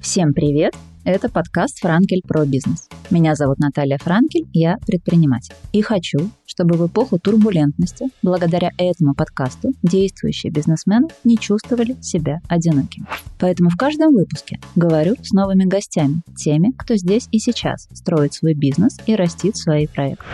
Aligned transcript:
Всем 0.00 0.32
привет! 0.32 0.74
Это 1.04 1.28
подкаст 1.28 1.78
«Франкель 1.78 2.22
про 2.26 2.44
бизнес». 2.44 2.88
Меня 3.10 3.36
зовут 3.36 3.60
Наталья 3.60 3.98
Франкель, 3.98 4.46
я 4.52 4.78
предприниматель. 4.84 5.54
И 5.72 5.80
хочу, 5.80 6.18
чтобы 6.44 6.76
в 6.76 6.86
эпоху 6.86 7.20
турбулентности, 7.20 8.06
благодаря 8.22 8.70
этому 8.78 9.14
подкасту, 9.14 9.74
действующие 9.82 10.50
бизнесмены 10.50 11.06
не 11.22 11.38
чувствовали 11.38 11.96
себя 12.02 12.40
одинокими. 12.48 13.06
Поэтому 13.38 13.70
в 13.70 13.76
каждом 13.76 14.12
выпуске 14.12 14.58
говорю 14.74 15.14
с 15.22 15.30
новыми 15.30 15.64
гостями, 15.64 16.22
теми, 16.36 16.72
кто 16.76 16.96
здесь 16.96 17.28
и 17.30 17.38
сейчас 17.38 17.88
строит 17.92 18.34
свой 18.34 18.54
бизнес 18.54 18.98
и 19.06 19.14
растит 19.14 19.56
свои 19.56 19.86
проекты. 19.86 20.24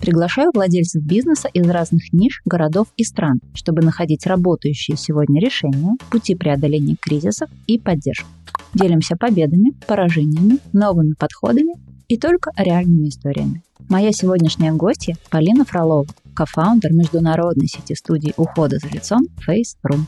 Приглашаю 0.00 0.50
владельцев 0.54 1.02
бизнеса 1.02 1.48
из 1.48 1.68
разных 1.68 2.12
ниш, 2.12 2.40
городов 2.44 2.86
и 2.96 3.04
стран, 3.04 3.40
чтобы 3.54 3.82
находить 3.82 4.26
работающие 4.26 4.96
сегодня 4.96 5.40
решения, 5.40 5.92
пути 6.10 6.34
преодоления 6.34 6.96
кризисов 7.00 7.50
и 7.66 7.78
поддержку. 7.78 8.28
Делимся 8.74 9.16
победами, 9.16 9.72
поражениями, 9.86 10.58
новыми 10.72 11.14
подходами 11.18 11.74
и 12.06 12.16
только 12.16 12.52
реальными 12.56 13.08
историями. 13.08 13.62
Моя 13.88 14.12
сегодняшняя 14.12 14.72
гостья 14.72 15.16
Полина 15.30 15.64
Фролова, 15.64 16.06
кофаундер 16.34 16.92
международной 16.92 17.66
сети 17.66 17.94
студий 17.94 18.34
ухода 18.36 18.78
за 18.78 18.88
лицом 18.88 19.22
Face 19.46 19.76
Room. 19.84 20.02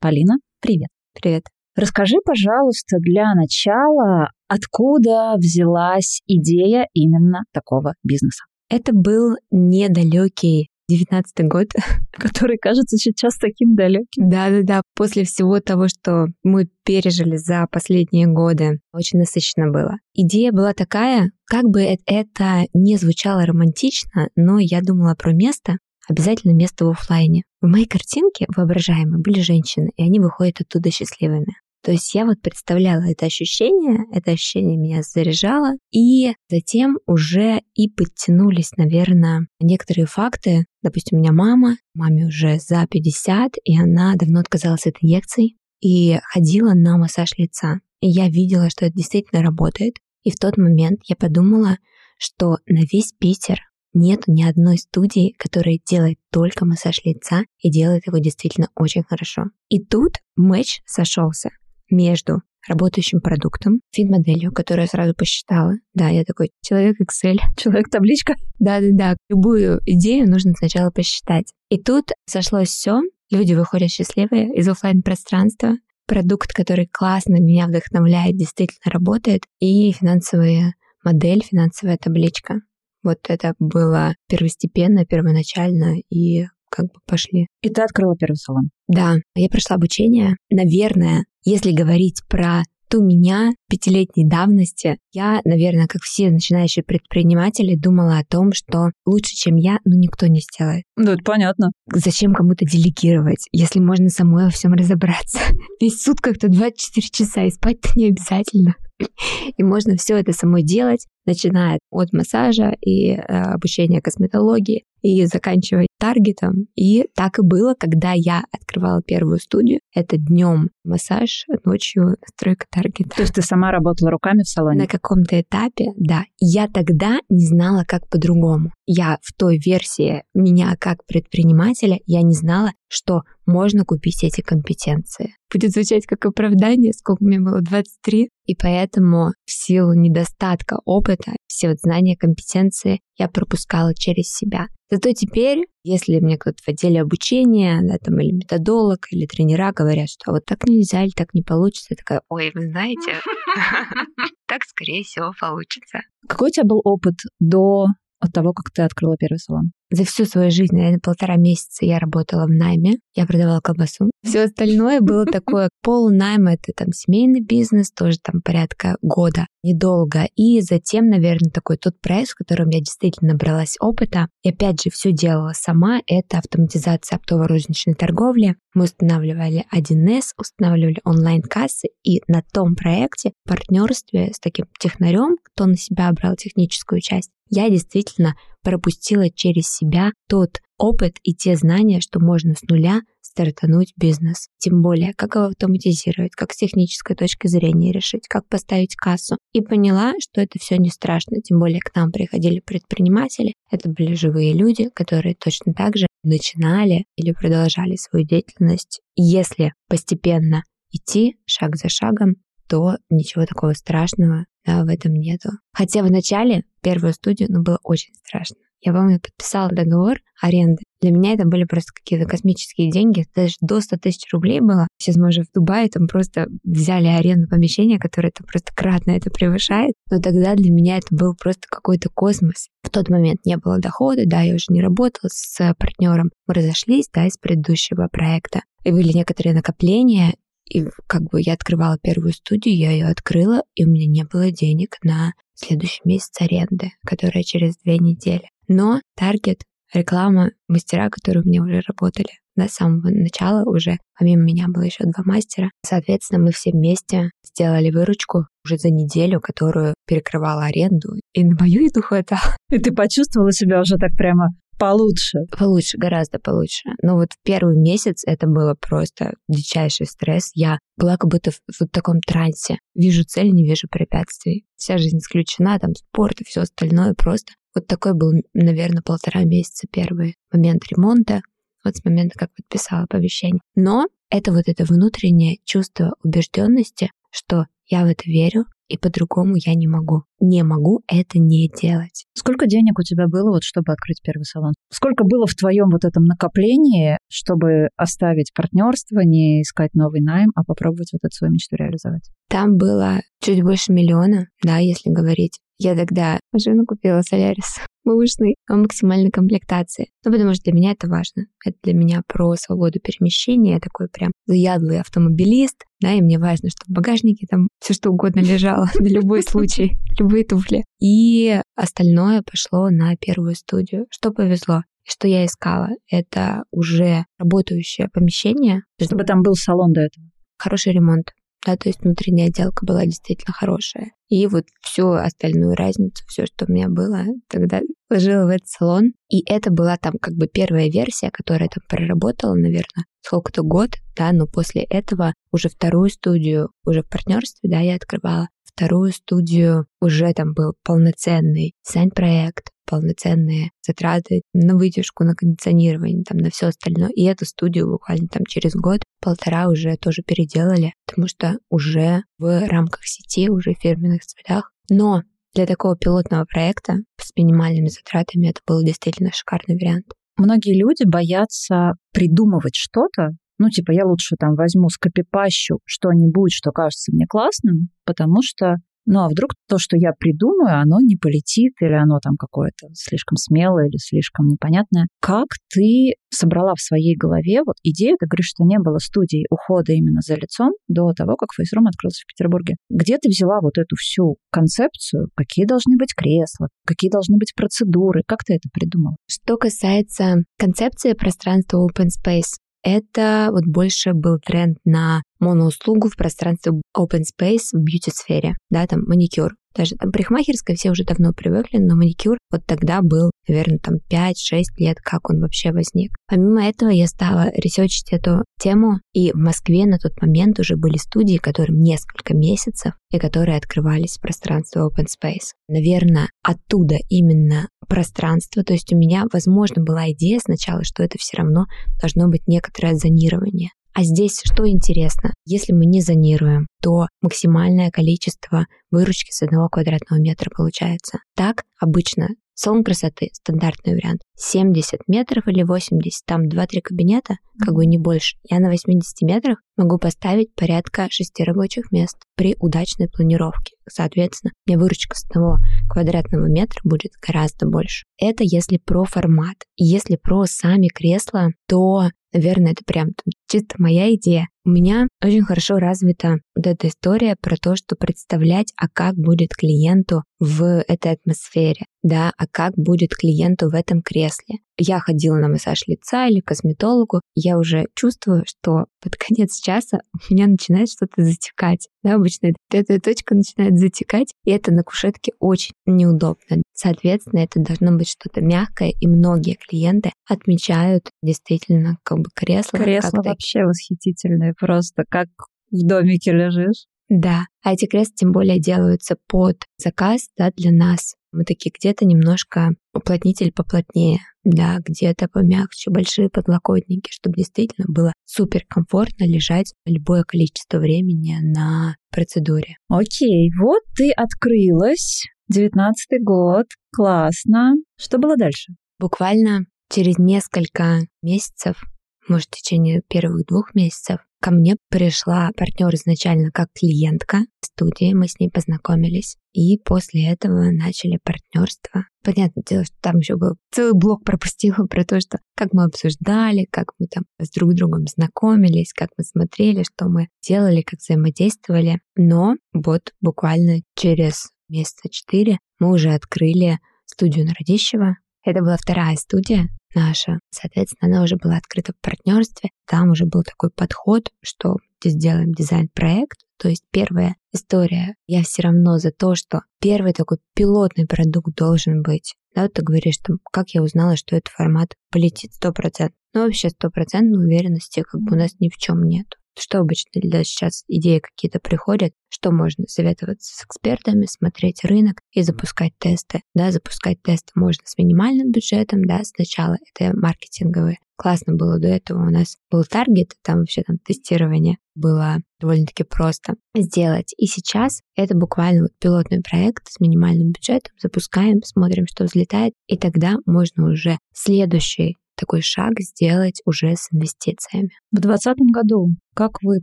Полина, 0.00 0.34
привет. 0.60 0.88
Привет. 1.14 1.44
Расскажи, 1.76 2.16
пожалуйста, 2.24 2.98
для 3.00 3.34
начала, 3.34 4.30
откуда 4.54 5.34
взялась 5.36 6.20
идея 6.26 6.86
именно 6.94 7.40
такого 7.52 7.94
бизнеса? 8.02 8.44
Это 8.70 8.92
был 8.92 9.36
недалекий 9.50 10.70
девятнадцатый 10.88 11.46
год. 11.46 11.68
Который 12.12 12.58
кажется 12.58 12.96
сейчас 12.96 13.36
таким 13.36 13.74
далеким. 13.74 14.28
Да-да-да, 14.28 14.82
после 14.94 15.24
всего 15.24 15.60
того, 15.60 15.88
что 15.88 16.26
мы 16.42 16.68
пережили 16.84 17.36
за 17.36 17.66
последние 17.70 18.26
годы, 18.26 18.80
очень 18.92 19.18
насыщенно 19.18 19.70
было. 19.70 19.96
Идея 20.14 20.52
была 20.52 20.72
такая, 20.72 21.30
как 21.46 21.64
бы 21.64 21.82
это 22.06 22.64
не 22.74 22.96
звучало 22.96 23.46
романтично, 23.46 24.28
но 24.36 24.58
я 24.58 24.80
думала 24.80 25.14
про 25.14 25.32
место, 25.32 25.78
обязательно 26.08 26.52
место 26.52 26.84
в 26.84 26.90
офлайне. 26.90 27.42
В 27.60 27.66
моей 27.66 27.86
картинке 27.86 28.46
воображаемые 28.54 29.22
были 29.22 29.40
женщины, 29.40 29.90
и 29.96 30.02
они 30.02 30.20
выходят 30.20 30.60
оттуда 30.60 30.90
счастливыми. 30.90 31.54
То 31.84 31.92
есть 31.92 32.14
я 32.14 32.24
вот 32.24 32.40
представляла 32.40 33.02
это 33.02 33.26
ощущение, 33.26 34.06
это 34.10 34.30
ощущение 34.30 34.78
меня 34.78 35.02
заряжало, 35.02 35.74
и 35.92 36.32
затем 36.48 36.98
уже 37.06 37.60
и 37.74 37.90
подтянулись, 37.90 38.72
наверное, 38.78 39.48
некоторые 39.60 40.06
факты. 40.06 40.64
Допустим, 40.82 41.18
у 41.18 41.20
меня 41.20 41.32
мама, 41.32 41.76
маме 41.94 42.26
уже 42.26 42.58
за 42.58 42.86
50, 42.90 43.56
и 43.64 43.78
она 43.78 44.14
давно 44.16 44.40
отказалась 44.40 44.86
от 44.86 44.94
инъекций 45.02 45.58
и 45.82 46.18
ходила 46.32 46.72
на 46.72 46.96
массаж 46.96 47.36
лица. 47.36 47.80
И 48.00 48.08
я 48.08 48.30
видела, 48.30 48.70
что 48.70 48.86
это 48.86 48.94
действительно 48.94 49.42
работает. 49.42 49.96
И 50.22 50.30
в 50.30 50.36
тот 50.36 50.56
момент 50.56 51.00
я 51.04 51.16
подумала, 51.16 51.76
что 52.16 52.56
на 52.66 52.80
весь 52.90 53.12
Питер 53.12 53.60
нет 53.92 54.22
ни 54.26 54.42
одной 54.42 54.78
студии, 54.78 55.34
которая 55.36 55.78
делает 55.86 56.18
только 56.32 56.64
массаж 56.64 57.00
лица 57.04 57.42
и 57.58 57.70
делает 57.70 58.06
его 58.06 58.16
действительно 58.16 58.68
очень 58.74 59.02
хорошо. 59.02 59.50
И 59.68 59.84
тут 59.84 60.14
матч 60.34 60.80
сошелся 60.86 61.50
между 61.90 62.42
работающим 62.66 63.20
продуктом, 63.20 63.80
фид-моделью, 63.92 64.52
которую 64.52 64.84
я 64.84 64.88
сразу 64.88 65.14
посчитала. 65.14 65.74
Да, 65.92 66.08
я 66.08 66.24
такой 66.24 66.50
человек 66.62 66.96
Excel, 67.00 67.36
человек-табличка. 67.56 68.34
Да-да-да, 68.58 69.16
любую 69.28 69.80
идею 69.84 70.28
нужно 70.28 70.52
сначала 70.56 70.90
посчитать. 70.90 71.52
И 71.68 71.78
тут 71.78 72.12
сошлось 72.26 72.68
все, 72.68 73.00
люди 73.30 73.54
выходят 73.54 73.90
счастливые 73.90 74.54
из 74.54 74.68
офлайн 74.68 75.02
пространства 75.02 75.76
продукт, 76.06 76.52
который 76.52 76.88
классно 76.90 77.34
меня 77.34 77.66
вдохновляет, 77.66 78.36
действительно 78.36 78.92
работает, 78.92 79.42
и 79.58 79.92
финансовая 79.92 80.74
модель, 81.02 81.42
финансовая 81.42 81.96
табличка. 81.96 82.60
Вот 83.02 83.18
это 83.28 83.54
было 83.58 84.14
первостепенно, 84.28 85.04
первоначально, 85.04 85.96
и 86.10 86.46
как 86.70 86.86
бы 86.86 87.00
пошли. 87.06 87.46
И 87.62 87.68
ты 87.68 87.82
открыла 87.82 88.16
первый 88.16 88.36
салон? 88.36 88.70
Да, 88.88 89.16
я 89.34 89.48
прошла 89.48 89.76
обучение. 89.76 90.36
Наверное, 90.50 91.24
если 91.44 91.72
говорить 91.72 92.22
про 92.28 92.62
ту 92.88 93.02
меня 93.02 93.50
пятилетней 93.68 94.24
давности, 94.24 94.98
я, 95.12 95.40
наверное, 95.44 95.86
как 95.86 96.02
все 96.02 96.30
начинающие 96.30 96.84
предприниматели, 96.84 97.74
думала 97.74 98.18
о 98.18 98.24
том, 98.24 98.52
что 98.52 98.90
лучше, 99.04 99.34
чем 99.34 99.56
я, 99.56 99.78
ну 99.84 99.98
никто 99.98 100.26
не 100.26 100.40
сделает. 100.40 100.84
Ну, 100.96 101.12
это 101.12 101.24
понятно. 101.24 101.72
Зачем 101.92 102.34
кому-то 102.34 102.64
делегировать, 102.64 103.48
если 103.52 103.80
можно 103.80 104.10
самой 104.10 104.44
во 104.44 104.50
всем 104.50 104.74
разобраться? 104.74 105.38
Весь 105.80 106.02
сутках-то 106.02 106.48
24 106.48 107.08
часа, 107.10 107.44
и 107.44 107.50
спать-то 107.50 107.88
не 107.96 108.08
обязательно. 108.08 108.76
И 109.56 109.62
можно 109.62 109.96
все 109.96 110.16
это 110.16 110.32
самой 110.32 110.62
делать, 110.62 111.06
начиная 111.26 111.78
от 111.90 112.12
массажа 112.12 112.76
и 112.80 113.10
э, 113.10 113.22
обучения 113.22 114.00
косметологии, 114.00 114.84
и 115.02 115.26
заканчивая 115.26 115.86
таргетом. 115.98 116.66
И 116.74 117.06
так 117.14 117.38
и 117.38 117.42
было, 117.42 117.74
когда 117.78 118.12
я 118.14 118.42
открывала 118.52 119.02
первую 119.02 119.38
студию. 119.38 119.80
Это 119.94 120.16
днем 120.16 120.70
массаж, 120.82 121.44
ночью 121.64 122.16
настройка 122.20 122.66
таргета. 122.70 123.16
То 123.16 123.22
есть 123.22 123.34
ты 123.34 123.42
сама 123.42 123.70
работала 123.70 124.10
руками 124.10 124.42
в 124.42 124.48
салоне? 124.48 124.80
На 124.80 124.86
каком-то 124.86 125.40
этапе, 125.40 125.92
да. 125.96 126.24
Я 126.38 126.68
тогда 126.68 127.18
не 127.28 127.46
знала, 127.46 127.84
как 127.86 128.08
по-другому. 128.08 128.70
Я 128.86 129.18
в 129.22 129.32
той 129.34 129.58
версии 129.58 130.24
меня 130.34 130.74
как 130.78 131.04
предпринимателя, 131.06 131.98
я 132.06 132.22
не 132.22 132.34
знала, 132.34 132.72
что 132.94 133.22
можно 133.46 133.84
купить 133.84 134.22
эти 134.24 134.40
компетенции. 134.40 135.34
Будет 135.52 135.72
звучать 135.72 136.06
как 136.06 136.24
оправдание, 136.26 136.92
сколько 136.92 137.24
мне 137.24 137.40
было, 137.40 137.60
23. 137.60 138.30
И 138.46 138.54
поэтому 138.54 139.32
в 139.44 139.50
силу 139.50 139.94
недостатка 139.94 140.78
опыта, 140.84 141.32
все 141.46 141.68
вот 141.68 141.80
знания, 141.80 142.16
компетенции 142.16 143.00
я 143.18 143.28
пропускала 143.28 143.94
через 143.94 144.30
себя. 144.30 144.68
Зато 144.90 145.12
теперь, 145.12 145.66
если 145.82 146.20
мне 146.20 146.38
кто-то 146.38 146.58
в 146.62 146.68
отделе 146.68 147.00
обучения, 147.00 147.80
да, 147.82 147.98
там, 147.98 148.20
или 148.20 148.32
методолог, 148.32 149.06
или 149.10 149.26
тренера 149.26 149.72
говорят, 149.72 150.08
что 150.08 150.32
вот 150.32 150.44
так 150.44 150.64
нельзя, 150.66 151.02
или 151.02 151.10
так 151.10 151.34
не 151.34 151.42
получится, 151.42 151.88
я 151.90 151.96
такая, 151.96 152.22
ой, 152.28 152.52
вы 152.54 152.68
знаете, 152.68 153.14
так, 154.46 154.62
скорее 154.64 155.02
всего, 155.02 155.32
получится. 155.40 156.00
Какой 156.28 156.50
у 156.50 156.52
тебя 156.52 156.64
был 156.64 156.80
опыт 156.84 157.14
до 157.40 157.86
того, 158.32 158.52
как 158.52 158.70
ты 158.72 158.82
открыла 158.82 159.16
первый 159.16 159.38
салон? 159.38 159.72
За 159.90 160.04
всю 160.04 160.24
свою 160.24 160.50
жизнь, 160.50 160.74
наверное, 160.74 160.98
полтора 160.98 161.36
месяца 161.36 161.84
я 161.84 161.98
работала 161.98 162.46
в 162.46 162.50
найме, 162.50 162.98
я 163.14 163.26
продавала 163.26 163.60
колбасу. 163.60 164.10
Все 164.24 164.44
остальное 164.44 165.00
было 165.00 165.26
такое 165.32 165.68
полнайм, 165.82 166.48
это 166.48 166.72
там 166.74 166.92
семейный 166.92 167.40
бизнес, 167.40 167.92
тоже 167.92 168.18
там 168.22 168.40
порядка 168.42 168.96
года, 169.02 169.46
недолго. 169.62 170.28
И 170.36 170.60
затем, 170.62 171.08
наверное, 171.08 171.50
такой 171.50 171.76
тот 171.76 172.00
проект, 172.00 172.30
в 172.30 172.36
котором 172.36 172.70
я 172.70 172.80
действительно 172.80 173.32
набралась 173.32 173.76
опыта. 173.78 174.28
И 174.42 174.48
опять 174.48 174.82
же, 174.82 174.90
все 174.90 175.12
делала 175.12 175.52
сама. 175.54 176.00
Это 176.06 176.38
автоматизация 176.38 177.16
оптово-розничной 177.16 177.94
торговли. 177.94 178.56
Мы 178.74 178.84
устанавливали 178.84 179.66
1С, 179.72 180.32
устанавливали 180.38 181.00
онлайн-кассы, 181.04 181.88
и 182.02 182.22
на 182.26 182.42
том 182.52 182.74
проекте 182.74 183.32
в 183.44 183.48
партнерстве 183.48 184.32
с 184.32 184.40
таким 184.40 184.66
технарем, 184.78 185.36
кто 185.42 185.66
на 185.66 185.76
себя 185.76 186.10
брал 186.12 186.36
техническую 186.36 187.00
часть, 187.00 187.30
я 187.50 187.68
действительно 187.68 188.34
пропустила 188.64 189.30
через 189.30 189.68
себя 189.68 190.10
тот 190.28 190.60
опыт 190.78 191.18
и 191.22 191.34
те 191.34 191.54
знания, 191.54 192.00
что 192.00 192.18
можно 192.18 192.54
с 192.54 192.62
нуля 192.62 193.00
стартануть 193.20 193.92
бизнес. 193.96 194.48
Тем 194.58 194.82
более, 194.82 195.12
как 195.14 195.34
его 195.34 195.46
автоматизировать, 195.46 196.32
как 196.32 196.52
с 196.52 196.56
технической 196.56 197.16
точки 197.16 197.46
зрения 197.46 197.92
решить, 197.92 198.26
как 198.28 198.48
поставить 198.48 198.96
кассу. 198.96 199.36
И 199.52 199.60
поняла, 199.60 200.14
что 200.20 200.40
это 200.40 200.58
все 200.58 200.76
не 200.78 200.88
страшно. 200.88 201.40
Тем 201.42 201.58
более, 201.58 201.80
к 201.80 201.94
нам 201.94 202.12
приходили 202.12 202.60
предприниматели. 202.60 203.54
Это 203.70 203.88
были 203.88 204.14
живые 204.14 204.52
люди, 204.52 204.88
которые 204.94 205.34
точно 205.34 205.74
так 205.74 205.96
же 205.96 206.06
начинали 206.22 207.04
или 207.16 207.32
продолжали 207.32 207.96
свою 207.96 208.26
деятельность. 208.26 209.00
Если 209.16 209.72
постепенно 209.88 210.62
идти 210.90 211.36
шаг 211.44 211.76
за 211.76 211.88
шагом, 211.88 212.36
то 212.68 212.96
ничего 213.10 213.46
такого 213.46 213.72
страшного 213.74 214.46
в 214.66 214.88
этом 214.88 215.14
нету. 215.14 215.50
Хотя 215.72 216.02
в 216.02 216.10
начале 216.10 216.64
первую 216.82 217.12
студию, 217.12 217.48
ну, 217.50 217.62
было 217.62 217.78
очень 217.82 218.14
страшно. 218.14 218.56
Я 218.84 218.92
помню, 218.92 219.18
подписала 219.18 219.70
договор 219.70 220.18
аренды. 220.42 220.82
Для 221.00 221.10
меня 221.10 221.32
это 221.32 221.46
были 221.46 221.64
просто 221.64 221.92
какие-то 221.94 222.28
космические 222.28 222.90
деньги. 222.90 223.26
Даже 223.34 223.54
до 223.62 223.80
100 223.80 223.96
тысяч 223.96 224.30
рублей 224.30 224.60
было. 224.60 224.88
Сейчас 224.98 225.16
мы 225.16 225.28
уже 225.28 225.42
в 225.42 225.52
Дубае 225.54 225.88
там 225.88 226.06
просто 226.06 226.48
взяли 226.64 227.06
аренду 227.06 227.48
помещения, 227.48 227.98
которое 227.98 228.28
это 228.28 228.44
просто 228.44 228.74
кратно 228.74 229.12
это 229.12 229.30
превышает. 229.30 229.94
Но 230.10 230.20
тогда 230.20 230.54
для 230.54 230.70
меня 230.70 230.98
это 230.98 231.06
был 231.14 231.34
просто 231.34 231.62
какой-то 231.66 232.10
космос. 232.12 232.68
В 232.82 232.90
тот 232.90 233.08
момент 233.08 233.46
не 233.46 233.56
было 233.56 233.78
дохода, 233.78 234.24
да, 234.26 234.42
я 234.42 234.54
уже 234.54 234.66
не 234.68 234.82
работала 234.82 235.30
с 235.32 235.74
партнером. 235.78 236.30
Мы 236.46 236.54
разошлись, 236.54 237.08
да, 237.12 237.26
из 237.26 237.38
предыдущего 237.38 238.08
проекта. 238.12 238.60
И 238.84 238.92
были 238.92 239.12
некоторые 239.12 239.54
накопления, 239.54 240.34
и 240.68 240.84
как 241.06 241.22
бы 241.22 241.40
я 241.40 241.54
открывала 241.54 241.98
первую 242.02 242.32
студию, 242.32 242.76
я 242.76 242.90
ее 242.90 243.06
открыла, 243.06 243.62
и 243.74 243.84
у 243.84 243.90
меня 243.90 244.06
не 244.06 244.24
было 244.24 244.50
денег 244.50 244.96
на 245.02 245.32
следующий 245.54 246.00
месяц 246.04 246.40
аренды, 246.40 246.90
которая 247.06 247.42
через 247.42 247.76
две 247.76 247.98
недели. 247.98 248.48
Но 248.68 249.00
таргет, 249.16 249.62
реклама, 249.92 250.50
мастера, 250.68 251.10
которые 251.10 251.42
у 251.42 251.46
меня 251.46 251.62
уже 251.62 251.80
работали. 251.86 252.30
до 252.56 252.68
самого 252.68 253.08
начала 253.10 253.64
уже. 253.68 253.98
Помимо 254.16 254.42
меня 254.42 254.66
было 254.68 254.84
еще 254.84 255.04
два 255.04 255.24
мастера. 255.24 255.70
Соответственно, 255.84 256.40
мы 256.40 256.52
все 256.52 256.70
вместе 256.70 257.30
сделали 257.44 257.90
выручку 257.90 258.46
уже 258.64 258.78
за 258.78 258.90
неделю, 258.90 259.40
которую 259.40 259.94
перекрывала 260.06 260.66
аренду. 260.66 261.16
И 261.32 261.44
на 261.44 261.56
мою 261.58 261.82
еду 261.82 262.00
хватало. 262.00 262.56
И 262.70 262.78
ты 262.78 262.92
почувствовала 262.92 263.52
себя 263.52 263.80
уже 263.80 263.96
так 263.96 264.16
прямо 264.16 264.50
получше. 264.78 265.38
Получше, 265.56 265.98
гораздо 265.98 266.38
получше. 266.38 266.90
Но 267.02 267.16
вот 267.16 267.32
в 267.32 267.42
первый 267.42 267.76
месяц 267.76 268.22
это 268.26 268.46
было 268.46 268.74
просто 268.74 269.34
дичайший 269.48 270.06
стресс. 270.06 270.50
Я 270.54 270.78
была 270.96 271.16
как 271.16 271.30
будто 271.30 271.50
в, 271.50 271.60
в 271.78 271.88
таком 271.88 272.20
трансе. 272.20 272.78
Вижу 272.94 273.24
цель, 273.24 273.50
не 273.50 273.64
вижу 273.64 273.88
препятствий. 273.90 274.66
Вся 274.76 274.98
жизнь 274.98 275.18
исключена, 275.18 275.78
там 275.78 275.94
спорт 275.94 276.40
и 276.40 276.44
все 276.44 276.62
остальное 276.62 277.14
просто. 277.14 277.52
Вот 277.74 277.86
такой 277.86 278.14
был, 278.14 278.32
наверное, 278.52 279.02
полтора 279.02 279.44
месяца 279.44 279.88
первый 279.90 280.36
момент 280.52 280.84
ремонта, 280.88 281.42
вот 281.84 281.96
с 281.96 282.04
момента, 282.04 282.38
как 282.38 282.50
подписала 282.54 283.02
оповещение. 283.02 283.60
Но 283.74 284.06
это 284.30 284.52
вот 284.52 284.64
это 284.66 284.84
внутреннее 284.84 285.58
чувство 285.64 286.14
убежденности, 286.22 287.10
что 287.30 287.66
я 287.86 288.04
в 288.04 288.06
это 288.06 288.22
верю, 288.26 288.64
и 288.88 288.98
по-другому 288.98 289.54
я 289.56 289.74
не 289.74 289.88
могу. 289.88 290.24
Не 290.40 290.62
могу 290.62 291.00
это 291.08 291.38
не 291.38 291.68
делать. 291.68 292.26
Сколько 292.34 292.66
денег 292.66 292.98
у 292.98 293.02
тебя 293.02 293.26
было, 293.28 293.50
вот, 293.50 293.62
чтобы 293.62 293.92
открыть 293.92 294.20
первый 294.22 294.44
салон? 294.44 294.74
Сколько 294.90 295.24
было 295.24 295.46
в 295.46 295.54
твоем 295.54 295.88
вот 295.90 296.04
этом 296.04 296.24
накоплении, 296.24 297.16
чтобы 297.28 297.88
оставить 297.96 298.52
партнерство, 298.54 299.20
не 299.20 299.62
искать 299.62 299.94
новый 299.94 300.20
найм, 300.20 300.50
а 300.54 300.64
попробовать 300.64 301.10
вот 301.12 301.20
эту 301.22 301.34
свою 301.34 301.52
мечту 301.52 301.76
реализовать? 301.76 302.30
Там 302.48 302.76
было 302.76 303.20
чуть 303.40 303.62
больше 303.62 303.92
миллиона, 303.92 304.48
да, 304.62 304.78
если 304.78 305.10
говорить. 305.10 305.60
Я 305.78 305.96
тогда 305.96 306.38
машину 306.52 306.84
купила 306.86 307.22
Солярис 307.22 307.78
бэушный 308.04 308.56
максимальной 308.68 309.30
комплектации. 309.30 310.08
Ну, 310.24 310.32
потому 310.32 310.54
что 310.54 310.64
для 310.64 310.72
меня 310.72 310.92
это 310.92 311.08
важно. 311.08 311.46
Это 311.64 311.76
для 311.82 311.94
меня 311.94 312.22
про 312.26 312.54
свободу 312.56 313.00
перемещения. 313.00 313.74
Я 313.74 313.80
такой 313.80 314.08
прям 314.08 314.32
заядлый 314.46 315.00
автомобилист, 315.00 315.84
да, 316.00 316.12
и 316.12 316.20
мне 316.20 316.38
важно, 316.38 316.70
чтобы 316.70 316.92
в 316.92 316.96
багажнике 316.96 317.46
там 317.48 317.68
все 317.80 317.94
что 317.94 318.10
угодно 318.10 318.40
лежало 318.40 318.88
на 318.98 319.06
любой 319.06 319.42
случай, 319.42 319.98
любые 320.18 320.44
туфли. 320.44 320.84
И 321.00 321.60
остальное 321.74 322.42
пошло 322.42 322.90
на 322.90 323.16
первую 323.16 323.54
студию. 323.54 324.06
Что 324.10 324.30
повезло? 324.30 324.82
Что 325.06 325.28
я 325.28 325.44
искала? 325.44 325.88
Это 326.10 326.64
уже 326.70 327.24
работающее 327.38 328.08
помещение. 328.12 328.82
Чтобы 329.00 329.24
там 329.24 329.42
был 329.42 329.54
салон 329.54 329.92
до 329.92 330.02
этого. 330.02 330.26
Хороший 330.56 330.92
ремонт, 330.92 331.30
да, 331.64 331.76
то 331.76 331.88
есть 331.88 332.00
внутренняя 332.02 332.48
отделка 332.48 332.84
была 332.84 333.04
действительно 333.04 333.52
хорошая. 333.52 334.12
И 334.28 334.46
вот 334.46 334.64
всю 334.80 335.10
остальную 335.12 335.74
разницу, 335.74 336.24
все, 336.26 336.46
что 336.46 336.66
у 336.66 336.72
меня 336.72 336.88
было, 336.88 337.24
тогда 337.48 337.80
вложила 338.08 338.46
в 338.46 338.48
этот 338.48 338.68
салон. 338.68 339.12
И 339.30 339.44
это 339.48 339.70
была 339.70 339.96
там 339.96 340.14
как 340.20 340.34
бы 340.34 340.46
первая 340.46 340.88
версия, 340.88 341.30
которая 341.30 341.68
там 341.68 341.82
проработала, 341.88 342.54
наверное, 342.54 343.04
сколько-то 343.20 343.62
год, 343.62 343.90
да, 344.16 344.32
но 344.32 344.46
после 344.46 344.82
этого 344.82 345.34
уже 345.52 345.68
вторую 345.68 346.10
студию, 346.10 346.70
уже 346.84 347.02
в 347.02 347.08
партнерстве, 347.08 347.70
да, 347.70 347.80
я 347.80 347.94
открывала 347.96 348.48
вторую 348.76 349.12
студию, 349.12 349.86
уже 350.00 350.32
там 350.32 350.52
был 350.52 350.74
полноценный 350.84 351.74
дизайн-проект, 351.86 352.70
полноценные 352.86 353.70
затраты 353.86 354.42
на 354.52 354.76
вытяжку, 354.76 355.24
на 355.24 355.34
кондиционирование, 355.34 356.24
там, 356.24 356.38
на 356.38 356.50
все 356.50 356.66
остальное. 356.66 357.10
И 357.10 357.24
эту 357.24 357.44
студию 357.46 357.90
буквально 357.90 358.28
там 358.28 358.44
через 358.46 358.74
год-полтора 358.74 359.68
уже 359.68 359.96
тоже 359.96 360.22
переделали, 360.22 360.92
потому 361.06 361.28
что 361.28 361.58
уже 361.70 362.22
в 362.38 362.66
рамках 362.66 363.04
сети, 363.04 363.48
уже 363.48 363.74
в 363.74 363.80
фирменных 363.80 364.22
цветах. 364.22 364.70
Но 364.90 365.22
для 365.54 365.66
такого 365.66 365.96
пилотного 365.96 366.44
проекта 366.44 366.96
с 367.20 367.30
минимальными 367.36 367.88
затратами 367.88 368.48
это 368.48 368.60
был 368.66 368.82
действительно 368.82 369.30
шикарный 369.32 369.76
вариант. 369.76 370.06
Многие 370.36 370.76
люди 370.76 371.04
боятся 371.06 371.92
придумывать 372.12 372.74
что-то, 372.74 373.30
ну, 373.58 373.68
типа, 373.70 373.92
я 373.92 374.04
лучше 374.06 374.36
там 374.38 374.54
возьму, 374.54 374.88
скопипащу 374.88 375.78
что-нибудь, 375.84 376.52
что 376.52 376.70
кажется 376.70 377.12
мне 377.12 377.26
классным, 377.28 377.88
потому 378.04 378.42
что 378.42 378.76
ну 379.06 379.20
а 379.20 379.28
вдруг 379.28 379.52
то, 379.68 379.78
что 379.78 379.96
я 379.96 380.12
придумаю, 380.18 380.80
оно 380.80 381.00
не 381.00 381.16
полетит, 381.16 381.74
или 381.80 381.92
оно 381.92 382.20
там 382.20 382.36
какое-то 382.36 382.88
слишком 382.94 383.36
смелое 383.36 383.88
или 383.88 383.98
слишком 383.98 384.46
непонятное. 384.46 385.06
Как 385.20 385.48
ты 385.70 386.14
собрала 386.30 386.74
в 386.74 386.80
своей 386.80 387.16
голове 387.16 387.60
вот 387.64 387.76
идею, 387.82 388.16
ты 388.18 388.26
говоришь, 388.26 388.48
что 388.48 388.64
не 388.64 388.78
было 388.78 388.98
студии 388.98 389.46
ухода 389.50 389.92
именно 389.92 390.20
за 390.20 390.34
лицом 390.36 390.72
до 390.88 391.12
того, 391.12 391.36
как 391.36 391.50
фейсрум 391.54 391.86
открылся 391.86 392.22
в 392.24 392.32
Петербурге. 392.32 392.76
Где 392.88 393.18
ты 393.18 393.28
взяла 393.28 393.60
вот 393.60 393.76
эту 393.76 393.94
всю 393.96 394.36
концепцию? 394.50 395.28
Какие 395.36 395.66
должны 395.66 395.96
быть 395.96 396.14
кресла? 396.16 396.68
Какие 396.86 397.10
должны 397.10 397.36
быть 397.36 397.52
процедуры? 397.54 398.22
Как 398.26 398.40
ты 398.44 398.54
это 398.54 398.68
придумала? 398.72 399.16
Что 399.28 399.56
касается 399.56 400.36
концепции 400.58 401.12
пространства 401.12 401.86
Open 401.86 402.08
Space, 402.08 402.56
это 402.84 403.48
вот 403.50 403.64
больше 403.66 404.12
был 404.12 404.38
тренд 404.38 404.78
на 404.84 405.22
моноуслугу 405.40 406.08
в 406.08 406.16
пространстве 406.16 406.72
open 406.96 407.22
space 407.22 407.70
в 407.72 407.78
бьюти-сфере, 407.78 408.54
да, 408.70 408.86
там 408.86 409.00
маникюр. 409.06 409.54
Даже 409.76 409.96
там 409.96 410.12
парикмахерская 410.12 410.76
все 410.76 410.90
уже 410.90 411.04
давно 411.04 411.32
привыкли, 411.32 411.78
но 411.78 411.96
маникюр 411.96 412.38
вот 412.50 412.64
тогда 412.66 413.02
был, 413.02 413.30
наверное, 413.48 413.78
там 413.78 413.94
5-6 414.10 414.62
лет, 414.78 414.98
как 415.00 415.30
он 415.30 415.40
вообще 415.40 415.72
возник. 415.72 416.16
Помимо 416.28 416.64
этого 416.64 416.90
я 416.90 417.06
стала 417.06 417.50
ресерчить 417.54 418.12
эту 418.12 418.44
тему, 418.60 419.00
и 419.12 419.32
в 419.32 419.36
Москве 419.36 419.86
на 419.86 419.98
тот 419.98 420.20
момент 420.22 420.60
уже 420.60 420.76
были 420.76 420.96
студии, 420.96 421.38
которым 421.38 421.80
несколько 421.80 422.34
месяцев, 422.34 422.94
и 423.10 423.18
которые 423.18 423.56
открывались 423.56 424.16
в 424.16 424.20
пространстве 424.20 424.82
open 424.82 425.06
space. 425.06 425.52
Наверное, 425.68 426.28
оттуда 426.42 426.96
именно 427.08 427.68
пространство, 427.88 428.62
то 428.62 428.72
есть 428.72 428.92
у 428.92 428.96
меня, 428.96 429.24
возможно, 429.32 429.82
была 429.82 430.10
идея 430.12 430.38
сначала, 430.38 430.84
что 430.84 431.02
это 431.02 431.18
все 431.18 431.38
равно 431.38 431.66
должно 432.00 432.28
быть 432.28 432.46
некоторое 432.46 432.94
зонирование. 432.94 433.70
А 433.94 434.02
здесь 434.02 434.40
что 434.44 434.68
интересно? 434.68 435.32
Если 435.46 435.72
мы 435.72 435.86
не 435.86 436.00
зонируем, 436.00 436.66
то 436.82 437.06
максимальное 437.22 437.90
количество 437.90 438.66
выручки 438.90 439.30
с 439.30 439.42
одного 439.42 439.68
квадратного 439.68 440.20
метра 440.20 440.50
получается. 440.50 441.18
Так 441.36 441.62
обычно 441.80 442.28
Салон 442.56 442.84
красоты, 442.84 443.30
стандартный 443.32 443.94
вариант. 443.94 444.22
70 444.36 445.08
метров 445.08 445.48
или 445.48 445.64
80, 445.64 446.24
там 446.24 446.46
2-3 446.46 446.80
кабинета, 446.82 447.36
как 447.58 447.74
бы 447.74 447.84
не 447.84 447.98
больше. 447.98 448.36
Я 448.48 448.60
на 448.60 448.70
80 448.70 449.22
метрах 449.22 449.58
могу 449.76 449.98
поставить 449.98 450.54
порядка 450.54 451.08
6 451.10 451.40
рабочих 451.40 451.90
мест 451.90 452.16
при 452.36 452.54
удачной 452.60 453.08
планировке. 453.08 453.74
Соответственно, 453.88 454.52
у 454.66 454.70
меня 454.70 454.78
выручка 454.78 455.16
с 455.16 455.24
одного 455.24 455.58
квадратного 455.88 456.46
метра 456.46 456.80
будет 456.84 457.12
гораздо 457.20 457.66
больше. 457.66 458.04
Это 458.18 458.44
если 458.44 458.78
про 458.78 459.04
формат. 459.04 459.56
Если 459.76 460.14
про 460.14 460.46
сами 460.46 460.86
кресла, 460.86 461.48
то 461.68 462.10
Наверное, 462.34 462.72
это 462.72 462.82
прям 462.84 463.10
чисто 463.54 463.76
моя 463.78 464.12
идея. 464.14 464.48
У 464.66 464.70
меня 464.70 465.06
очень 465.22 465.42
хорошо 465.42 465.78
развита 465.78 466.38
вот 466.56 466.66
эта 466.66 466.88
история 466.88 467.36
про 467.40 467.56
то, 467.56 467.76
что 467.76 467.96
представлять, 467.96 468.72
а 468.76 468.88
как 468.88 469.14
будет 469.14 469.50
клиенту 469.50 470.22
в 470.40 470.82
этой 470.88 471.12
атмосфере, 471.12 471.84
да, 472.02 472.32
а 472.38 472.46
как 472.50 472.72
будет 472.76 473.14
клиенту 473.14 473.68
в 473.68 473.74
этом 473.74 474.00
кресле. 474.02 474.56
Я 474.78 475.00
ходила 475.00 475.36
на 475.36 475.48
массаж 475.48 475.82
лица 475.86 476.26
или 476.26 476.40
к 476.40 476.46
косметологу, 476.46 477.20
я 477.34 477.58
уже 477.58 477.86
чувствую, 477.94 478.44
что 478.46 478.86
под 479.02 479.16
конец 479.16 479.60
часа 479.60 480.00
у 480.12 480.32
меня 480.32 480.46
начинает 480.46 480.90
что-то 480.90 481.22
затекать. 481.22 481.88
Да, 482.02 482.14
обычно 482.14 482.52
эта 482.70 483.00
точка 483.00 483.34
начинает 483.34 483.78
затекать, 483.78 484.32
и 484.44 484.50
это 484.50 484.72
на 484.72 484.82
кушетке 484.82 485.32
очень 485.40 485.74
неудобно. 485.86 486.62
Соответственно, 486.72 487.40
это 487.40 487.60
должно 487.60 487.96
быть 487.96 488.08
что-то 488.08 488.40
мягкое, 488.40 488.92
и 488.98 489.06
многие 489.06 489.54
клиенты 489.54 490.12
отмечают 490.28 491.10
действительно 491.22 491.98
как 492.02 492.18
бы 492.18 492.30
кресло. 492.34 492.78
Кресло 492.78 493.22
вообще 493.44 493.64
восхитительное 493.64 494.54
просто 494.58 495.04
как 495.08 495.28
в 495.70 495.86
домике 495.86 496.32
лежишь. 496.32 496.86
Да, 497.10 497.46
а 497.62 497.74
эти 497.74 497.86
кресла 497.86 498.14
тем 498.16 498.32
более 498.32 498.58
делаются 498.58 499.16
под 499.28 499.58
заказ 499.76 500.28
да, 500.38 500.50
для 500.56 500.72
нас. 500.72 501.14
Мы 501.32 501.44
такие 501.44 501.70
где-то 501.76 502.06
немножко 502.06 502.70
уплотнитель 502.94 503.52
поплотнее, 503.52 504.20
да, 504.44 504.78
где-то 504.84 505.28
помягче, 505.28 505.90
большие 505.90 506.30
подлокотники, 506.30 507.10
чтобы 507.10 507.36
действительно 507.36 507.86
было 507.88 508.12
супер 508.24 508.64
комфортно 508.68 509.24
лежать 509.24 509.74
любое 509.84 510.22
количество 510.22 510.78
времени 510.78 511.36
на 511.42 511.96
процедуре. 512.10 512.76
Окей, 512.88 513.50
вот 513.60 513.82
ты 513.96 514.10
открылась, 514.12 515.24
девятнадцатый 515.48 516.20
год, 516.22 516.66
классно. 516.94 517.74
Что 517.98 518.18
было 518.18 518.36
дальше? 518.36 518.72
Буквально 518.98 519.66
через 519.90 520.16
несколько 520.18 521.00
месяцев, 521.22 521.82
может, 522.28 522.48
в 522.48 522.56
течение 522.56 523.02
первых 523.08 523.46
двух 523.46 523.74
месяцев, 523.74 524.18
Ко 524.44 524.50
мне 524.50 524.76
пришла 524.90 525.52
партнер 525.56 525.94
изначально 525.94 526.50
как 526.50 526.68
клиентка 526.74 527.46
студии, 527.62 528.12
мы 528.12 528.28
с 528.28 528.38
ней 528.38 528.50
познакомились. 528.50 529.38
И 529.54 529.78
после 529.78 530.28
этого 530.28 530.70
начали 530.70 531.18
партнерство. 531.24 532.04
Понятное 532.22 532.62
дело, 532.62 532.84
что 532.84 532.94
там 533.00 533.20
еще 533.20 533.36
был 533.36 533.56
целый 533.70 533.98
блок 533.98 534.22
пропустила 534.22 534.84
про 534.84 535.02
то, 535.06 535.18
что 535.18 535.38
как 535.56 535.72
мы 535.72 535.84
обсуждали, 535.84 536.66
как 536.70 536.88
мы 536.98 537.06
там 537.06 537.24
с 537.40 537.48
друг 537.52 537.72
другом 537.72 538.06
знакомились, 538.06 538.92
как 538.92 539.08
мы 539.16 539.24
смотрели, 539.24 539.82
что 539.82 540.10
мы 540.10 540.28
делали, 540.46 540.82
как 540.82 541.00
взаимодействовали. 541.00 542.00
Но 542.14 542.56
вот 542.74 543.14
буквально 543.22 543.78
через 543.96 544.50
месяца 544.68 545.08
четыре 545.10 545.58
мы 545.78 545.90
уже 545.90 546.12
открыли 546.12 546.80
студию 547.06 547.46
на 547.46 547.54
Радищево, 547.58 548.18
Это 548.44 548.60
была 548.60 548.76
вторая 548.76 549.16
студия 549.16 549.68
наша. 549.94 550.38
Соответственно, 550.50 551.12
она 551.12 551.24
уже 551.24 551.36
была 551.36 551.56
открыта 551.56 551.92
в 551.92 552.04
партнерстве. 552.04 552.70
Там 552.86 553.10
уже 553.10 553.24
был 553.26 553.42
такой 553.42 553.70
подход, 553.70 554.30
что 554.42 554.76
сделаем 555.02 555.52
дизайн-проект. 555.52 556.38
То 556.58 556.68
есть 556.68 556.84
первая 556.90 557.36
история, 557.52 558.14
я 558.26 558.42
все 558.42 558.62
равно 558.62 558.98
за 558.98 559.10
то, 559.10 559.34
что 559.34 559.62
первый 559.80 560.12
такой 560.12 560.38
пилотный 560.54 561.06
продукт 561.06 561.54
должен 561.56 562.02
быть. 562.02 562.36
Да, 562.54 562.62
вот 562.62 562.74
ты 562.74 562.82
говоришь, 562.82 563.18
там, 563.18 563.38
как 563.50 563.70
я 563.70 563.82
узнала, 563.82 564.16
что 564.16 564.36
этот 564.36 564.52
формат 564.52 564.94
полетит 565.10 565.50
100%. 565.60 566.12
Ну, 566.34 566.44
вообще 566.44 566.70
стопроцентной 566.70 567.44
уверенности 567.44 568.02
как 568.02 568.20
бы 568.20 568.34
у 568.34 568.38
нас 568.38 568.54
ни 568.60 568.68
в 568.68 568.76
чем 568.76 569.02
нет. 569.04 569.26
Что 569.58 569.80
обычно 569.80 570.10
для 570.20 570.44
сейчас 570.44 570.84
идеи 570.88 571.20
какие-то 571.20 571.60
приходят, 571.60 572.12
что 572.28 572.50
можно 572.50 572.84
советоваться 572.88 573.54
с 573.54 573.64
экспертами, 573.64 574.26
смотреть 574.26 574.84
рынок 574.84 575.20
и 575.32 575.42
запускать 575.42 575.92
тесты. 575.98 576.42
Да, 576.54 576.72
запускать 576.72 577.22
тесты 577.22 577.52
можно 577.54 577.82
с 577.84 577.96
минимальным 577.96 578.50
бюджетом, 578.50 579.04
да, 579.04 579.22
сначала 579.24 579.76
это 579.94 580.16
маркетинговые. 580.16 580.98
Классно 581.16 581.54
было 581.54 581.78
до 581.78 581.86
этого 581.88 582.26
у 582.26 582.30
нас 582.30 582.56
был 582.70 582.82
таргет, 582.84 583.34
там 583.42 583.60
вообще 583.60 583.82
там 583.82 583.98
тестирование 583.98 584.78
было 584.96 585.38
довольно-таки 585.60 586.02
просто 586.02 586.54
сделать. 586.74 587.34
И 587.38 587.46
сейчас 587.46 588.02
это 588.16 588.36
буквально 588.36 588.82
вот 588.82 588.92
пилотный 588.98 589.40
проект 589.40 589.88
с 589.88 590.00
минимальным 590.00 590.50
бюджетом. 590.50 590.92
Запускаем, 591.00 591.62
смотрим, 591.62 592.06
что 592.08 592.24
взлетает, 592.24 592.74
и 592.88 592.96
тогда 592.96 593.36
можно 593.46 593.90
уже 593.92 594.18
следующий 594.32 595.16
такой 595.36 595.62
шаг 595.62 595.92
сделать 595.98 596.60
уже 596.64 596.94
с 596.96 597.08
инвестициями. 597.12 597.90
В 598.12 598.20
2020 598.20 598.56
году 598.72 599.08
как 599.34 599.62
вы 599.62 599.80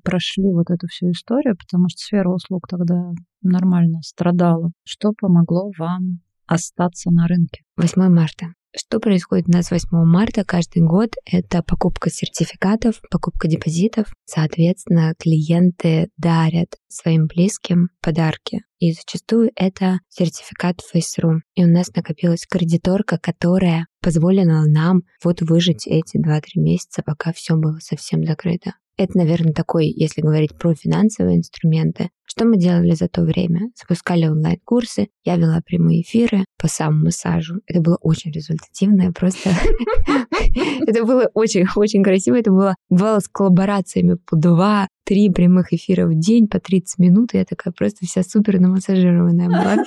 прошли 0.01 0.51
вот 0.51 0.70
эту 0.70 0.88
всю 0.88 1.12
историю, 1.12 1.58
потому 1.58 1.88
что 1.89 2.00
сфера 2.00 2.29
услуг 2.29 2.67
тогда 2.70 3.12
нормально 3.41 4.00
страдала. 4.01 4.72
Что 4.84 5.12
помогло 5.20 5.72
вам 5.77 6.22
остаться 6.48 7.12
на 7.12 7.27
рынке? 7.27 7.62
8 7.77 8.10
марта. 8.10 8.48
Что 8.74 9.01
происходит 9.01 9.50
у 9.50 9.51
нас 9.51 9.70
8 9.70 9.90
марта 10.06 10.46
каждый 10.46 10.82
год? 10.82 11.12
Это 11.25 11.62
покупка 11.62 12.10
сертификатов, 12.10 13.01
покупка 13.10 13.50
депозитов. 13.50 14.08
Соответственно, 14.24 15.13
клиенты 15.20 16.10
дарят 16.18 16.78
своим 16.88 17.28
близким 17.28 17.90
подарки. 18.01 18.62
И 18.80 18.94
зачастую 18.94 19.51
это 19.56 20.00
сертификат 20.08 20.78
FaceRoom. 20.80 21.40
И 21.56 21.66
у 21.66 21.68
нас 21.68 21.94
накопилась 21.94 22.48
кредиторка, 22.50 23.20
которая 23.22 23.88
позволила 24.01 24.63
нам 24.66 25.01
вот 25.22 25.42
выжить 25.42 25.86
эти 25.86 26.18
2-3 26.18 26.42
месяца, 26.56 27.04
пока 27.06 27.34
все 27.34 27.56
было 27.56 27.78
совсем 27.80 28.24
закрыто. 28.24 28.74
Это, 28.98 29.17
наверное, 29.17 29.53
такой, 29.53 29.88
если 29.88 30.21
говорить 30.21 30.55
про 30.57 30.75
финансовые 30.75 31.38
инструменты. 31.38 32.10
Что 32.25 32.45
мы 32.45 32.57
делали 32.57 32.91
за 32.91 33.10
то 33.10 33.24
время? 33.24 33.71
Запускали 33.75 34.25
онлайн-курсы, 34.25 35.10
я 35.25 35.36
вела 35.36 35.62
прямые 35.65 36.01
эфиры 36.01 36.45
по 36.57 36.67
самому-массажу. 36.67 37.62
Это 37.67 37.81
было 37.81 37.98
очень 38.01 38.31
результативно, 38.31 39.12
просто... 39.12 39.50
Это 40.88 41.05
было 41.05 41.29
очень-очень 41.33 42.03
красиво. 42.03 42.36
Это 42.36 42.51
было, 42.51 42.75
бывало 42.89 43.19
с 43.19 43.27
коллаборациями 43.27 44.17
по 44.25 44.38
два, 44.38 44.88
три 45.03 45.29
прямых 45.29 45.74
эфира 45.74 46.07
в 46.07 46.17
день 46.17 46.48
по 46.48 46.60
30 46.60 47.00
минут, 47.00 47.33
и 47.33 47.38
я 47.38 47.45
такая 47.45 47.74
просто 47.77 48.05
вся 48.05 48.24
супер 48.24 48.60
намассажированная 48.60 49.48
была. 49.48 49.83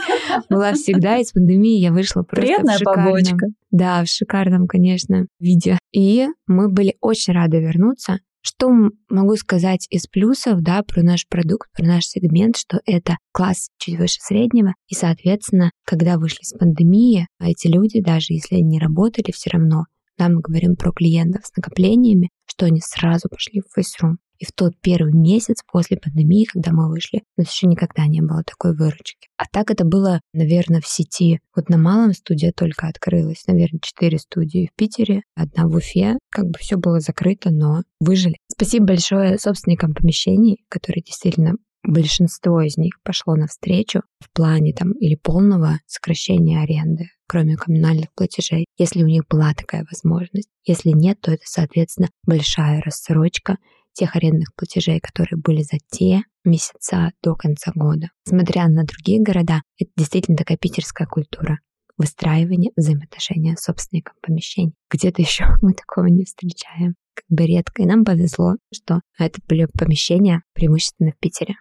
Была 0.50 0.72
всегда, 0.74 1.18
из 1.18 1.32
пандемии 1.32 1.78
я 1.78 1.92
вышла 1.92 2.22
просто 2.22 2.46
Приятная 2.46 2.74
в 2.74 2.78
шикарном... 2.78 3.04
побочка. 3.06 3.46
Да, 3.70 4.04
в 4.04 4.08
шикарном, 4.08 4.66
конечно, 4.66 5.26
виде. 5.40 5.78
И 5.92 6.26
мы 6.46 6.68
были 6.68 6.96
очень 7.00 7.32
рады 7.32 7.60
вернуться. 7.60 8.18
Что 8.46 8.70
могу 9.08 9.36
сказать 9.36 9.86
из 9.88 10.06
плюсов, 10.06 10.60
да, 10.60 10.82
про 10.82 11.02
наш 11.02 11.26
продукт, 11.26 11.70
про 11.72 11.86
наш 11.86 12.04
сегмент, 12.04 12.58
что 12.58 12.78
это 12.84 13.16
класс 13.32 13.70
чуть 13.78 13.98
выше 13.98 14.18
среднего, 14.20 14.74
и, 14.86 14.94
соответственно, 14.94 15.70
когда 15.86 16.18
вышли 16.18 16.42
с 16.42 16.52
пандемии, 16.52 17.26
эти 17.40 17.68
люди, 17.68 18.02
даже 18.02 18.34
если 18.34 18.56
они 18.56 18.78
работали, 18.78 19.32
все 19.32 19.48
равно, 19.48 19.84
да, 20.18 20.28
мы 20.28 20.42
говорим 20.42 20.76
про 20.76 20.92
клиентов 20.92 21.46
с 21.46 21.56
накоплениями, 21.56 22.28
что 22.44 22.66
они 22.66 22.80
сразу 22.84 23.30
пошли 23.30 23.62
в 23.62 23.78
FaceRoom. 23.78 24.16
И 24.44 24.46
в 24.46 24.52
тот 24.52 24.74
первый 24.82 25.14
месяц 25.14 25.62
после 25.72 25.96
пандемии, 25.96 26.44
когда 26.44 26.70
мы 26.70 26.90
вышли, 26.90 27.22
у 27.38 27.40
нас 27.40 27.50
еще 27.50 27.66
никогда 27.66 28.06
не 28.06 28.20
было 28.20 28.42
такой 28.44 28.76
выручки. 28.76 29.28
А 29.38 29.44
так 29.50 29.70
это 29.70 29.86
было, 29.86 30.20
наверное, 30.34 30.82
в 30.82 30.86
сети. 30.86 31.40
Вот 31.56 31.70
на 31.70 31.78
малом 31.78 32.12
студия 32.12 32.52
только 32.54 32.86
открылась, 32.86 33.46
наверное, 33.46 33.80
четыре 33.80 34.18
студии 34.18 34.68
в 34.70 34.76
Питере, 34.76 35.22
одна 35.34 35.66
в 35.66 35.74
Уфе. 35.74 36.18
Как 36.30 36.44
бы 36.44 36.58
все 36.58 36.76
было 36.76 37.00
закрыто, 37.00 37.50
но 37.50 37.84
выжили. 38.00 38.36
Спасибо 38.52 38.88
большое 38.88 39.38
собственникам 39.38 39.94
помещений, 39.94 40.62
которые 40.68 41.02
действительно 41.02 41.54
большинство 41.82 42.60
из 42.60 42.76
них 42.76 43.00
пошло 43.02 43.36
навстречу 43.36 44.02
в 44.20 44.30
плане 44.30 44.74
там 44.74 44.92
или 44.92 45.14
полного 45.14 45.80
сокращения 45.86 46.60
аренды, 46.60 47.06
кроме 47.26 47.56
коммунальных 47.56 48.12
платежей, 48.14 48.66
если 48.76 49.02
у 49.02 49.06
них 49.06 49.22
была 49.26 49.54
такая 49.54 49.86
возможность. 49.90 50.50
Если 50.64 50.90
нет, 50.90 51.18
то 51.22 51.32
это, 51.32 51.44
соответственно, 51.46 52.08
большая 52.26 52.82
рассрочка 52.82 53.56
тех 53.94 54.16
арендных 54.16 54.54
платежей, 54.54 55.00
которые 55.00 55.40
были 55.40 55.62
за 55.62 55.78
те 55.90 56.22
месяца 56.44 57.12
до 57.22 57.34
конца 57.34 57.72
года. 57.74 58.10
Смотря 58.24 58.68
на 58.68 58.84
другие 58.84 59.22
города, 59.22 59.62
это 59.78 59.90
действительно 59.96 60.36
такая 60.36 60.58
питерская 60.58 61.06
культура 61.06 61.58
выстраивания 61.96 62.72
взаимоотношения 62.76 63.56
с 63.56 63.62
собственником 63.62 64.16
помещений. 64.20 64.74
Где-то 64.90 65.22
еще 65.22 65.46
мы 65.62 65.74
такого 65.74 66.06
не 66.06 66.24
встречаем. 66.24 66.94
Как 67.14 67.24
бы 67.28 67.46
редко. 67.46 67.82
И 67.82 67.86
нам 67.86 68.04
повезло, 68.04 68.54
что 68.72 69.00
это 69.18 69.40
были 69.48 69.66
помещения 69.66 70.42
преимущественно 70.52 71.12
в 71.12 71.18
Питере. 71.18 71.54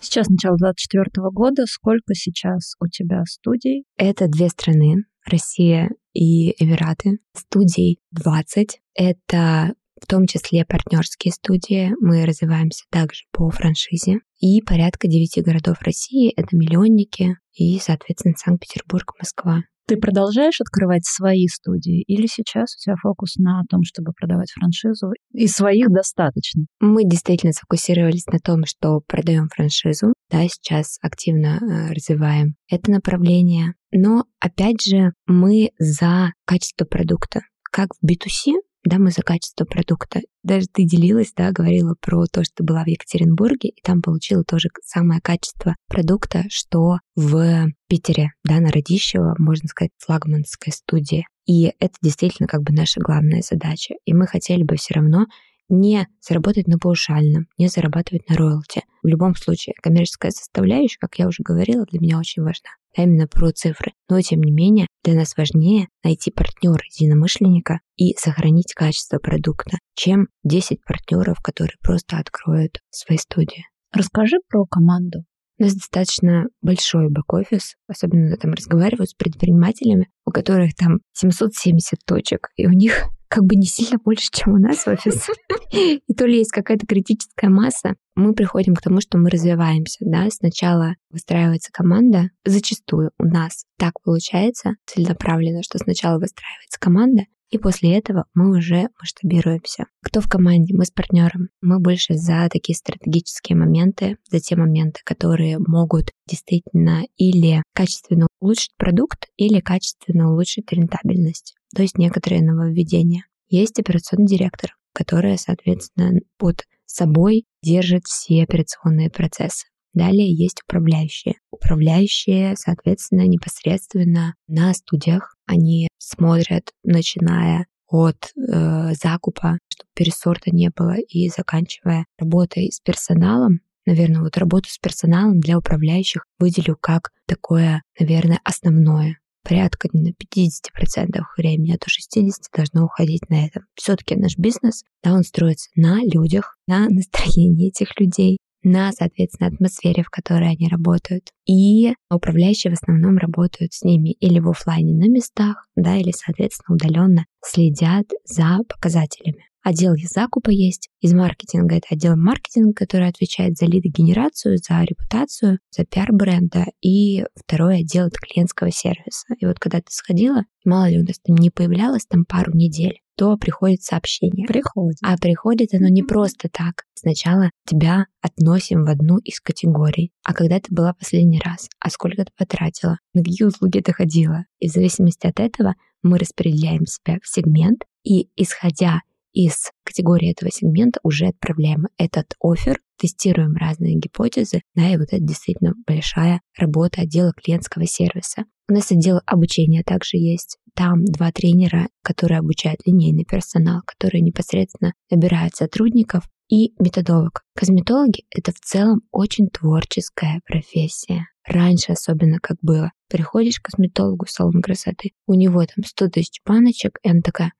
Сейчас 0.00 0.28
начало 0.28 0.58
24 0.58 1.04
года. 1.30 1.64
Сколько 1.66 2.14
сейчас 2.14 2.74
у 2.80 2.88
тебя 2.88 3.22
студий? 3.24 3.84
Это 3.96 4.26
две 4.26 4.48
страны. 4.48 5.04
Россия 5.24 5.90
и 6.12 6.50
Эмираты. 6.62 7.18
Студий 7.34 8.00
20. 8.10 8.80
Это 8.94 9.74
в 10.02 10.06
том 10.06 10.26
числе 10.26 10.64
партнерские 10.64 11.32
студии. 11.32 11.94
Мы 12.00 12.26
развиваемся 12.26 12.84
также 12.90 13.22
по 13.30 13.50
франшизе. 13.50 14.18
И 14.40 14.60
порядка 14.60 15.06
девяти 15.06 15.40
городов 15.40 15.76
России— 15.82 16.32
это 16.36 16.56
миллионники 16.56 17.36
и, 17.54 17.78
соответственно, 17.78 18.34
Санкт-Петербург, 18.36 19.12
Москва. 19.18 19.60
Ты 19.86 19.96
продолжаешь 19.96 20.60
открывать 20.60 21.04
свои 21.04 21.46
студии 21.48 22.02
или 22.02 22.26
сейчас 22.26 22.74
у 22.76 22.78
тебя 22.82 22.94
фокус 23.00 23.36
на 23.36 23.62
том, 23.68 23.82
чтобы 23.84 24.12
продавать 24.12 24.50
франшизу? 24.52 25.08
И 25.32 25.46
своих 25.48 25.90
достаточно? 25.90 26.66
Мы 26.80 27.04
действительно 27.04 27.52
сфокусировались 27.52 28.26
на 28.26 28.38
том, 28.38 28.64
что 28.64 29.00
продаем 29.06 29.48
франшизу. 29.48 30.14
Да, 30.30 30.46
сейчас 30.48 30.98
активно 31.02 31.58
э, 31.58 31.92
развиваем 31.92 32.54
это 32.70 32.90
направление. 32.90 33.74
Но, 33.90 34.24
опять 34.40 34.82
же, 34.82 35.12
мы 35.26 35.70
за 35.78 36.32
качество 36.46 36.84
продукта. 36.84 37.40
Как 37.70 37.88
в 38.00 38.06
B2C, 38.06 38.52
да, 38.84 38.98
мы 38.98 39.10
за 39.10 39.22
качество 39.22 39.64
продукта. 39.64 40.20
Даже 40.42 40.66
ты 40.66 40.84
делилась, 40.84 41.32
да, 41.36 41.52
говорила 41.52 41.94
про 42.00 42.26
то, 42.26 42.42
что 42.44 42.64
была 42.64 42.84
в 42.84 42.88
Екатеринбурге, 42.88 43.68
и 43.68 43.80
там 43.82 44.02
получила 44.02 44.42
тоже 44.44 44.68
самое 44.84 45.20
качество 45.20 45.76
продукта, 45.88 46.44
что 46.48 46.98
в 47.14 47.68
Питере, 47.88 48.32
да, 48.44 48.58
на 48.60 48.70
Радищево, 48.70 49.34
можно 49.38 49.68
сказать, 49.68 49.92
флагманской 49.98 50.72
студии. 50.72 51.26
И 51.46 51.72
это 51.78 51.94
действительно 52.02 52.48
как 52.48 52.62
бы 52.62 52.72
наша 52.72 53.00
главная 53.00 53.42
задача. 53.42 53.94
И 54.04 54.14
мы 54.14 54.26
хотели 54.26 54.64
бы 54.64 54.76
все 54.76 54.94
равно 54.94 55.26
не 55.68 56.06
заработать 56.20 56.66
на 56.66 56.78
паушальном, 56.78 57.46
не 57.58 57.68
зарабатывать 57.68 58.28
на 58.28 58.36
роялти. 58.36 58.82
В 59.02 59.06
любом 59.06 59.34
случае, 59.34 59.74
коммерческая 59.82 60.30
составляющая, 60.30 60.98
как 61.00 61.18
я 61.18 61.26
уже 61.26 61.42
говорила, 61.42 61.84
для 61.86 62.00
меня 62.00 62.18
очень 62.18 62.42
важна. 62.42 62.70
А 62.96 63.02
именно 63.02 63.26
про 63.26 63.52
цифры. 63.52 63.92
Но, 64.08 64.20
тем 64.20 64.42
не 64.42 64.52
менее, 64.52 64.86
для 65.02 65.14
нас 65.14 65.36
важнее 65.36 65.88
найти 66.04 66.30
партнера 66.30 66.82
единомышленника 66.94 67.80
и 67.96 68.14
сохранить 68.18 68.74
качество 68.74 69.18
продукта, 69.18 69.78
чем 69.94 70.28
10 70.44 70.84
партнеров, 70.84 71.38
которые 71.42 71.76
просто 71.82 72.18
откроют 72.18 72.80
свои 72.90 73.18
студии. 73.18 73.66
Расскажи 73.92 74.36
про 74.48 74.64
команду. 74.66 75.24
У 75.58 75.64
нас 75.64 75.74
достаточно 75.74 76.46
большой 76.60 77.08
бэк-офис, 77.08 77.76
особенно 77.86 78.36
там 78.36 78.52
разговаривают 78.52 79.10
с 79.10 79.14
предпринимателями, 79.14 80.08
у 80.26 80.30
которых 80.30 80.74
там 80.74 80.98
770 81.12 81.98
точек, 82.04 82.48
и 82.56 82.66
у 82.66 82.70
них 82.70 83.04
как 83.32 83.44
бы 83.44 83.56
не 83.56 83.64
сильно 83.64 83.96
больше, 84.04 84.28
чем 84.30 84.52
у 84.52 84.58
нас 84.58 84.86
офис. 84.86 85.30
И 85.72 86.14
то 86.14 86.26
ли 86.26 86.36
есть 86.36 86.52
какая-то 86.52 86.86
критическая 86.86 87.48
масса, 87.48 87.94
мы 88.14 88.34
приходим 88.34 88.74
к 88.74 88.82
тому, 88.82 89.00
что 89.00 89.16
мы 89.16 89.30
развиваемся, 89.30 89.96
да, 90.00 90.28
сначала 90.28 90.96
выстраивается 91.10 91.70
команда, 91.72 92.28
зачастую 92.44 93.10
у 93.18 93.24
нас 93.24 93.64
так 93.78 93.94
получается 94.04 94.72
целенаправленно, 94.84 95.62
что 95.62 95.78
сначала 95.78 96.18
выстраивается 96.18 96.78
команда, 96.78 97.22
и 97.48 97.56
после 97.56 97.96
этого 97.96 98.26
мы 98.34 98.50
уже 98.56 98.88
масштабируемся. 99.00 99.84
Кто 100.02 100.20
в 100.20 100.28
команде? 100.28 100.74
Мы 100.76 100.84
с 100.84 100.90
партнером. 100.90 101.48
Мы 101.62 101.80
больше 101.80 102.14
за 102.14 102.48
такие 102.50 102.74
стратегические 102.74 103.56
моменты, 103.56 104.16
за 104.30 104.40
те 104.40 104.56
моменты, 104.56 105.00
которые 105.04 105.58
могут 105.58 106.10
действительно 106.26 107.04
или 107.16 107.62
качественно 107.74 108.26
улучшить 108.42 108.74
продукт, 108.76 109.28
или 109.36 109.60
качественно 109.60 110.32
улучшить 110.32 110.70
рентабельность 110.72 111.54
то 111.74 111.82
есть 111.82 111.98
некоторые 111.98 112.42
нововведения. 112.42 113.24
Есть 113.48 113.78
операционный 113.78 114.26
директор, 114.26 114.76
которая, 114.92 115.36
соответственно, 115.36 116.20
под 116.38 116.64
собой 116.86 117.44
держит 117.62 118.04
все 118.06 118.42
операционные 118.42 119.10
процессы. 119.10 119.66
Далее 119.94 120.32
есть 120.32 120.62
управляющие. 120.62 121.34
Управляющие, 121.50 122.54
соответственно, 122.56 123.26
непосредственно 123.26 124.34
на 124.48 124.72
студиях. 124.72 125.36
Они 125.46 125.88
смотрят, 125.98 126.70
начиная 126.82 127.66
от 127.88 128.32
э, 128.36 128.94
закупа, 128.94 129.58
чтобы 129.68 129.90
пересорта 129.94 130.50
не 130.50 130.70
было, 130.74 130.96
и 130.96 131.28
заканчивая 131.28 132.06
работой 132.18 132.70
с 132.72 132.80
персоналом. 132.80 133.60
Наверное, 133.86 134.22
вот 134.22 134.36
работу 134.36 134.68
с 134.70 134.78
персоналом 134.78 135.40
для 135.40 135.58
управляющих 135.58 136.24
выделю 136.38 136.76
как 136.80 137.10
такое, 137.26 137.82
наверное, 137.98 138.40
основное 138.44 139.18
порядка 139.42 139.88
на 139.92 140.10
50% 140.10 141.20
времени, 141.36 141.74
а 141.74 141.78
то 141.78 141.86
60% 141.86 142.30
должно 142.54 142.84
уходить 142.84 143.28
на 143.28 143.46
этом. 143.46 143.64
Все-таки 143.74 144.14
наш 144.14 144.38
бизнес, 144.38 144.84
да, 145.02 145.12
он 145.12 145.24
строится 145.24 145.68
на 145.74 146.00
людях, 146.04 146.56
на 146.66 146.88
настроении 146.90 147.68
этих 147.68 147.98
людей, 147.98 148.38
на, 148.62 148.92
соответственно, 148.92 149.48
атмосфере, 149.48 150.04
в 150.04 150.10
которой 150.10 150.50
они 150.50 150.68
работают. 150.68 151.30
И 151.46 151.94
управляющие 152.10 152.70
в 152.70 152.80
основном 152.80 153.18
работают 153.18 153.72
с 153.72 153.82
ними 153.82 154.12
или 154.12 154.38
в 154.38 154.48
офлайне 154.48 154.94
на 154.94 155.10
местах, 155.10 155.66
да, 155.74 155.96
или, 155.96 156.12
соответственно, 156.12 156.76
удаленно 156.76 157.26
следят 157.44 158.06
за 158.24 158.58
показателями. 158.68 159.46
Отдел 159.62 159.94
закупа 160.02 160.50
есть, 160.50 160.88
из 161.00 161.14
маркетинга 161.14 161.76
это 161.76 161.86
отдел 161.90 162.16
маркетинга, 162.16 162.72
который 162.74 163.08
отвечает 163.08 163.56
за 163.56 163.66
лидогенерацию, 163.66 164.58
за 164.58 164.82
репутацию, 164.82 165.60
за 165.70 165.84
пиар 165.84 166.12
бренда, 166.12 166.66
и 166.80 167.24
второй 167.36 167.80
отдел 167.80 168.08
это 168.08 168.18
клиентского 168.20 168.72
сервиса. 168.72 169.26
И 169.38 169.46
вот 169.46 169.60
когда 169.60 169.78
ты 169.78 169.86
сходила, 169.90 170.42
мало 170.64 170.88
ли 170.88 170.98
у 170.98 171.04
нас 171.04 171.20
там 171.20 171.36
не 171.36 171.50
появлялось 171.50 172.06
там 172.06 172.24
пару 172.24 172.52
недель, 172.56 172.98
то 173.16 173.36
приходит 173.36 173.82
сообщение. 173.82 174.48
Приходит. 174.48 174.98
А 175.02 175.16
приходит 175.16 175.74
оно 175.74 175.88
не 175.88 176.02
просто 176.02 176.48
так. 176.48 176.84
Сначала 176.94 177.50
тебя 177.64 178.06
относим 178.20 178.84
в 178.84 178.88
одну 178.88 179.18
из 179.18 179.40
категорий. 179.40 180.10
А 180.24 180.34
когда 180.34 180.58
ты 180.58 180.74
была 180.74 180.94
последний 180.94 181.40
раз? 181.40 181.68
А 181.78 181.90
сколько 181.90 182.24
ты 182.24 182.32
потратила? 182.36 182.98
На 183.14 183.22
какие 183.22 183.46
услуги 183.46 183.80
ты 183.80 183.92
ходила? 183.92 184.44
И 184.58 184.68
в 184.68 184.72
зависимости 184.72 185.26
от 185.26 185.38
этого 185.38 185.74
мы 186.02 186.18
распределяем 186.18 186.84
себя 186.86 187.18
в 187.22 187.28
сегмент, 187.28 187.84
и 188.02 188.28
исходя 188.34 189.02
из 189.32 189.70
категории 189.84 190.30
этого 190.30 190.50
сегмента 190.50 191.00
уже 191.02 191.26
отправляем 191.26 191.86
этот 191.98 192.34
офер, 192.40 192.78
тестируем 192.98 193.56
разные 193.56 193.96
гипотезы, 193.96 194.62
да, 194.74 194.92
и 194.92 194.96
вот 194.96 195.08
это 195.10 195.20
действительно 195.20 195.74
большая 195.86 196.40
работа 196.58 197.02
отдела 197.02 197.32
клиентского 197.32 197.86
сервиса. 197.86 198.44
У 198.68 198.74
нас 198.74 198.90
отдел 198.90 199.20
обучения 199.26 199.82
также 199.82 200.16
есть. 200.16 200.58
Там 200.74 201.04
два 201.04 201.32
тренера, 201.32 201.88
которые 202.02 202.38
обучают 202.38 202.80
линейный 202.86 203.24
персонал, 203.24 203.82
которые 203.84 204.22
непосредственно 204.22 204.94
набирают 205.10 205.54
сотрудников, 205.54 206.24
и 206.52 206.74
методолог. 206.78 207.44
Косметологи— 207.56 208.24
это 208.30 208.52
в 208.52 208.60
целом 208.60 209.00
очень 209.10 209.48
творческая 209.48 210.42
профессия. 210.46 211.24
Раньше 211.46 211.92
особенно 211.92 212.40
как 212.40 212.58
было. 212.60 212.92
Приходишь 213.08 213.58
к 213.58 213.64
косметологу 213.64 214.26
в 214.26 214.30
салон 214.30 214.60
красоты, 214.60 215.12
у 215.26 215.32
него 215.32 215.64
там 215.64 215.82
100 215.82 216.08
тысяч 216.08 216.40
баночек, 216.46 216.98
и 217.02 217.08
она 217.08 217.22
такая, 217.22 217.52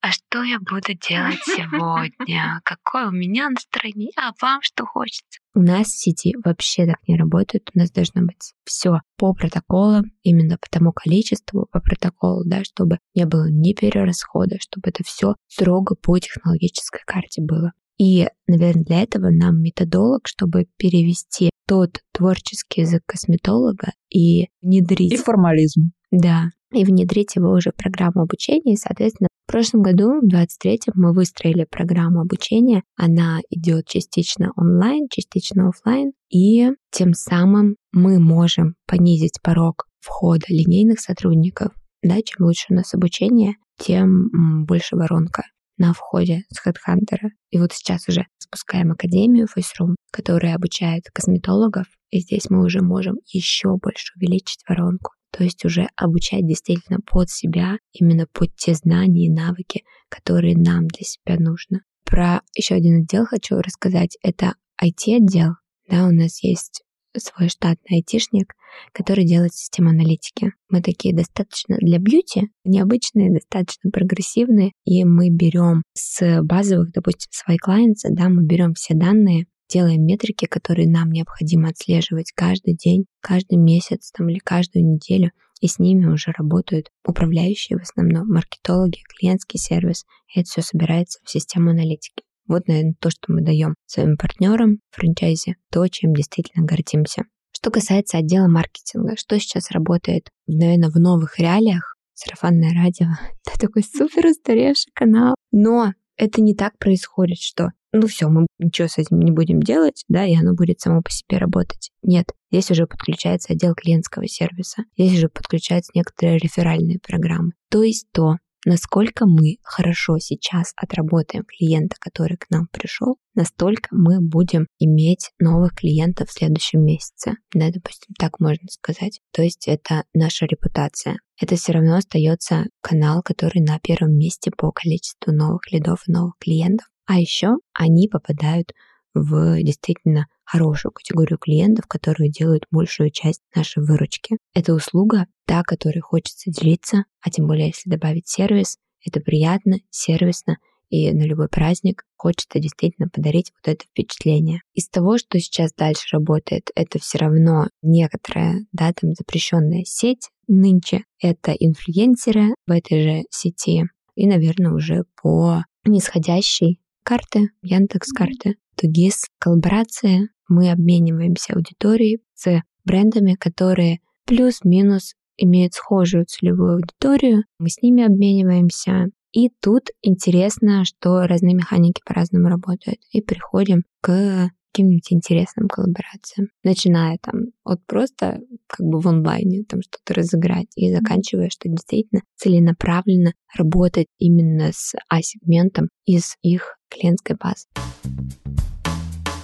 а 0.00 0.12
что 0.12 0.42
я 0.42 0.58
буду 0.58 0.94
делать 1.08 1.40
сегодня? 1.44 2.60
Какое 2.64 3.08
у 3.08 3.10
меня 3.10 3.48
настроение? 3.50 4.10
А 4.16 4.32
вам 4.40 4.60
что 4.62 4.86
хочется? 4.86 5.40
У 5.54 5.60
нас 5.60 5.88
в 5.88 5.98
сети 5.98 6.36
вообще 6.44 6.86
так 6.86 6.98
не 7.08 7.16
работает. 7.16 7.70
У 7.74 7.78
нас 7.78 7.90
должно 7.90 8.22
быть 8.22 8.54
все 8.64 9.00
по 9.16 9.34
протоколам, 9.34 10.12
именно 10.22 10.56
по 10.56 10.68
тому 10.70 10.92
количеству, 10.92 11.66
по 11.72 11.80
протоколу, 11.80 12.44
да, 12.44 12.62
чтобы 12.62 12.98
не 13.14 13.26
было 13.26 13.50
ни 13.50 13.72
перерасхода, 13.72 14.56
чтобы 14.60 14.90
это 14.90 15.02
все 15.04 15.34
строго 15.48 15.96
по 15.96 16.18
технологической 16.18 17.00
карте 17.04 17.42
было. 17.42 17.72
И, 17.98 18.28
наверное, 18.46 18.84
для 18.84 19.02
этого 19.02 19.30
нам 19.30 19.60
методолог, 19.60 20.28
чтобы 20.28 20.68
перевести 20.76 21.50
тот 21.66 22.00
творческий 22.12 22.82
язык 22.82 23.02
косметолога 23.04 23.92
и 24.08 24.48
внедрить... 24.62 25.12
И 25.12 25.16
формализм. 25.16 25.90
Да, 26.12 26.50
и 26.72 26.84
внедрить 26.84 27.36
его 27.36 27.50
уже 27.50 27.70
в 27.70 27.76
программу 27.76 28.22
обучения. 28.22 28.74
И, 28.74 28.76
соответственно, 28.76 29.27
в 29.48 29.50
прошлом 29.50 29.80
году, 29.80 30.20
в 30.20 30.26
23-м, 30.26 30.92
мы 30.94 31.14
выстроили 31.14 31.64
программу 31.64 32.20
обучения. 32.20 32.82
Она 32.96 33.40
идет 33.48 33.86
частично 33.86 34.52
онлайн, 34.56 35.08
частично 35.10 35.70
офлайн. 35.70 36.12
И 36.28 36.68
тем 36.90 37.14
самым 37.14 37.76
мы 37.90 38.20
можем 38.20 38.74
понизить 38.86 39.40
порог 39.42 39.86
входа 40.00 40.44
линейных 40.50 41.00
сотрудников. 41.00 41.72
Да, 42.02 42.16
чем 42.16 42.44
лучше 42.44 42.66
у 42.68 42.74
нас 42.74 42.92
обучение, 42.92 43.54
тем 43.78 44.66
больше 44.66 44.96
воронка 44.96 45.44
на 45.78 45.94
входе 45.94 46.42
с 46.50 46.66
HeadHunter. 46.66 47.30
И 47.50 47.58
вот 47.58 47.72
сейчас 47.72 48.06
уже 48.06 48.26
спускаем 48.36 48.92
Академию 48.92 49.46
FaceRoom, 49.46 49.94
которая 50.12 50.56
обучает 50.56 51.04
косметологов, 51.14 51.86
и 52.10 52.20
здесь 52.20 52.50
мы 52.50 52.62
уже 52.62 52.82
можем 52.82 53.16
еще 53.32 53.78
больше 53.78 54.12
увеличить 54.16 54.60
воронку. 54.68 55.12
То 55.30 55.44
есть 55.44 55.64
уже 55.64 55.88
обучать 55.96 56.46
действительно 56.46 56.98
под 57.00 57.30
себя, 57.30 57.78
именно 57.92 58.26
под 58.32 58.54
те 58.56 58.74
знания 58.74 59.26
и 59.26 59.30
навыки, 59.30 59.84
которые 60.08 60.56
нам 60.56 60.86
для 60.88 61.04
себя 61.04 61.38
нужно. 61.38 61.82
Про 62.04 62.40
еще 62.54 62.74
один 62.74 63.02
отдел 63.02 63.26
хочу 63.26 63.56
рассказать. 63.56 64.16
Это 64.22 64.54
IT-отдел. 64.82 65.52
Да, 65.88 66.06
у 66.06 66.12
нас 66.12 66.42
есть 66.42 66.82
свой 67.16 67.48
штатный 67.48 67.98
айтишник, 67.98 68.54
который 68.92 69.24
делает 69.24 69.54
систему 69.54 69.90
аналитики. 69.90 70.52
Мы 70.68 70.82
такие 70.82 71.14
достаточно 71.14 71.76
для 71.78 71.98
бьюти, 71.98 72.48
необычные, 72.64 73.32
достаточно 73.32 73.90
прогрессивные, 73.90 74.72
и 74.84 75.04
мы 75.04 75.30
берем 75.30 75.82
с 75.94 76.42
базовых, 76.42 76.92
допустим, 76.92 77.30
своих 77.32 77.60
clients, 77.66 78.08
да, 78.10 78.28
мы 78.28 78.44
берем 78.44 78.74
все 78.74 78.94
данные, 78.94 79.46
делаем 79.68 80.04
метрики, 80.04 80.46
которые 80.46 80.88
нам 80.88 81.10
необходимо 81.10 81.68
отслеживать 81.68 82.32
каждый 82.32 82.74
день, 82.74 83.06
каждый 83.20 83.58
месяц 83.58 84.10
там, 84.12 84.28
или 84.28 84.38
каждую 84.38 84.84
неделю, 84.84 85.30
и 85.60 85.68
с 85.68 85.78
ними 85.78 86.06
уже 86.06 86.32
работают 86.36 86.90
управляющие 87.04 87.78
в 87.78 87.82
основном, 87.82 88.28
маркетологи, 88.28 89.02
клиентский 89.08 89.58
сервис, 89.58 90.04
и 90.34 90.40
это 90.40 90.48
все 90.48 90.62
собирается 90.62 91.18
в 91.24 91.30
систему 91.30 91.70
аналитики. 91.70 92.22
Вот, 92.46 92.66
наверное, 92.66 92.94
то, 92.98 93.10
что 93.10 93.32
мы 93.32 93.42
даем 93.42 93.74
своим 93.86 94.16
партнерам 94.16 94.78
в 94.90 94.96
франчайзе, 94.96 95.56
то, 95.70 95.86
чем 95.88 96.14
действительно 96.14 96.64
гордимся. 96.64 97.24
Что 97.52 97.70
касается 97.70 98.18
отдела 98.18 98.48
маркетинга, 98.48 99.16
что 99.16 99.38
сейчас 99.38 99.70
работает, 99.70 100.30
наверное, 100.46 100.90
в 100.90 100.96
новых 100.96 101.38
реалиях, 101.38 101.96
сарафанное 102.14 102.72
радио, 102.72 103.08
это 103.46 103.58
такой 103.58 103.82
супер 103.82 104.26
устаревший 104.26 104.92
канал, 104.94 105.34
но 105.52 105.92
это 106.18 106.42
не 106.42 106.54
так 106.54 106.76
происходит, 106.78 107.38
что 107.38 107.72
ну 107.92 108.06
все, 108.06 108.28
мы 108.28 108.46
ничего 108.58 108.86
с 108.86 108.98
этим 108.98 109.20
не 109.20 109.30
будем 109.30 109.62
делать, 109.62 110.04
да, 110.08 110.26
и 110.26 110.36
оно 110.36 110.54
будет 110.54 110.80
само 110.80 111.00
по 111.00 111.10
себе 111.10 111.38
работать. 111.38 111.90
Нет, 112.02 112.32
здесь 112.50 112.70
уже 112.70 112.86
подключается 112.86 113.54
отдел 113.54 113.74
клиентского 113.74 114.28
сервиса, 114.28 114.84
здесь 114.96 115.14
уже 115.14 115.28
подключаются 115.28 115.92
некоторые 115.94 116.38
реферальные 116.38 116.98
программы. 116.98 117.52
То 117.70 117.82
есть 117.82 118.06
то, 118.12 118.36
насколько 118.64 119.26
мы 119.26 119.56
хорошо 119.62 120.18
сейчас 120.18 120.72
отработаем 120.76 121.44
клиента, 121.44 121.96
который 122.00 122.36
к 122.36 122.50
нам 122.50 122.66
пришел, 122.72 123.18
настолько 123.34 123.88
мы 123.92 124.20
будем 124.20 124.66
иметь 124.78 125.30
новых 125.38 125.74
клиентов 125.74 126.28
в 126.28 126.32
следующем 126.32 126.84
месяце. 126.84 127.36
Да, 127.54 127.70
допустим, 127.70 128.14
так 128.18 128.40
можно 128.40 128.68
сказать. 128.68 129.20
То 129.32 129.42
есть 129.42 129.68
это 129.68 130.04
наша 130.12 130.46
репутация. 130.46 131.18
Это 131.40 131.56
все 131.56 131.72
равно 131.72 131.96
остается 131.96 132.64
канал, 132.80 133.22
который 133.22 133.62
на 133.62 133.78
первом 133.78 134.16
месте 134.16 134.50
по 134.50 134.72
количеству 134.72 135.32
новых 135.32 135.70
лидов 135.70 136.02
и 136.06 136.12
новых 136.12 136.34
клиентов. 136.40 136.88
А 137.06 137.18
еще 137.18 137.54
они 137.72 138.08
попадают 138.08 138.72
в 139.18 139.62
действительно 139.62 140.26
хорошую 140.44 140.92
категорию 140.92 141.38
клиентов, 141.38 141.86
которые 141.86 142.30
делают 142.30 142.64
большую 142.70 143.10
часть 143.10 143.42
нашей 143.54 143.82
выручки. 143.82 144.38
Это 144.54 144.74
услуга, 144.74 145.26
та, 145.46 145.62
которой 145.62 146.00
хочется 146.00 146.50
делиться, 146.50 147.04
а 147.20 147.30
тем 147.30 147.46
более, 147.46 147.68
если 147.68 147.90
добавить 147.90 148.28
сервис, 148.28 148.78
это 149.04 149.20
приятно, 149.20 149.78
сервисно, 149.90 150.58
и 150.90 151.12
на 151.12 151.24
любой 151.24 151.48
праздник 151.48 152.04
хочется 152.16 152.58
действительно 152.58 153.08
подарить 153.08 153.52
вот 153.54 153.72
это 153.72 153.84
впечатление. 153.84 154.62
Из 154.72 154.88
того, 154.88 155.18
что 155.18 155.38
сейчас 155.38 155.72
дальше 155.74 156.06
работает, 156.12 156.70
это 156.74 156.98
все 156.98 157.18
равно 157.18 157.68
некоторая, 157.82 158.64
да, 158.72 158.92
там 158.92 159.12
запрещенная 159.12 159.84
сеть 159.84 160.30
нынче, 160.46 161.04
это 161.20 161.52
инфлюенсеры 161.52 162.54
в 162.66 162.70
этой 162.70 163.02
же 163.02 163.22
сети, 163.30 163.84
и, 164.14 164.26
наверное, 164.26 164.72
уже 164.72 165.04
по 165.22 165.62
нисходящей 165.84 166.80
карты, 167.04 167.50
Яндекс 167.62 168.12
карты, 168.12 168.56
Тугис, 168.80 169.26
коллаборация. 169.40 170.28
Мы 170.48 170.70
обмениваемся 170.70 171.54
аудиторией 171.54 172.20
с 172.34 172.62
брендами, 172.84 173.34
которые 173.34 173.98
плюс-минус 174.24 175.14
имеют 175.36 175.74
схожую 175.74 176.26
целевую 176.26 176.74
аудиторию. 176.74 177.42
Мы 177.58 177.70
с 177.70 177.82
ними 177.82 178.04
обмениваемся. 178.04 179.06
И 179.32 179.50
тут 179.60 179.88
интересно, 180.02 180.84
что 180.84 181.26
разные 181.26 181.54
механики 181.54 182.00
по-разному 182.04 182.48
работают. 182.48 182.98
И 183.10 183.20
приходим 183.20 183.82
к 184.00 184.50
каким-нибудь 184.78 185.12
интересным 185.12 185.66
коллаборациям. 185.68 186.48
Начиная 186.62 187.18
там 187.20 187.46
от 187.64 187.84
просто 187.86 188.38
как 188.68 188.86
бы 188.86 189.00
в 189.00 189.08
онлайне 189.08 189.64
там 189.64 189.80
что-то 189.82 190.14
разыграть 190.14 190.68
и 190.76 190.92
заканчивая, 190.92 191.48
что 191.50 191.68
действительно 191.68 192.22
целенаправленно 192.36 193.32
работать 193.56 194.06
именно 194.18 194.70
с 194.72 194.94
А-сегментом 195.08 195.88
из 196.06 196.36
их 196.42 196.76
клиентской 196.88 197.36
базы. 197.36 197.66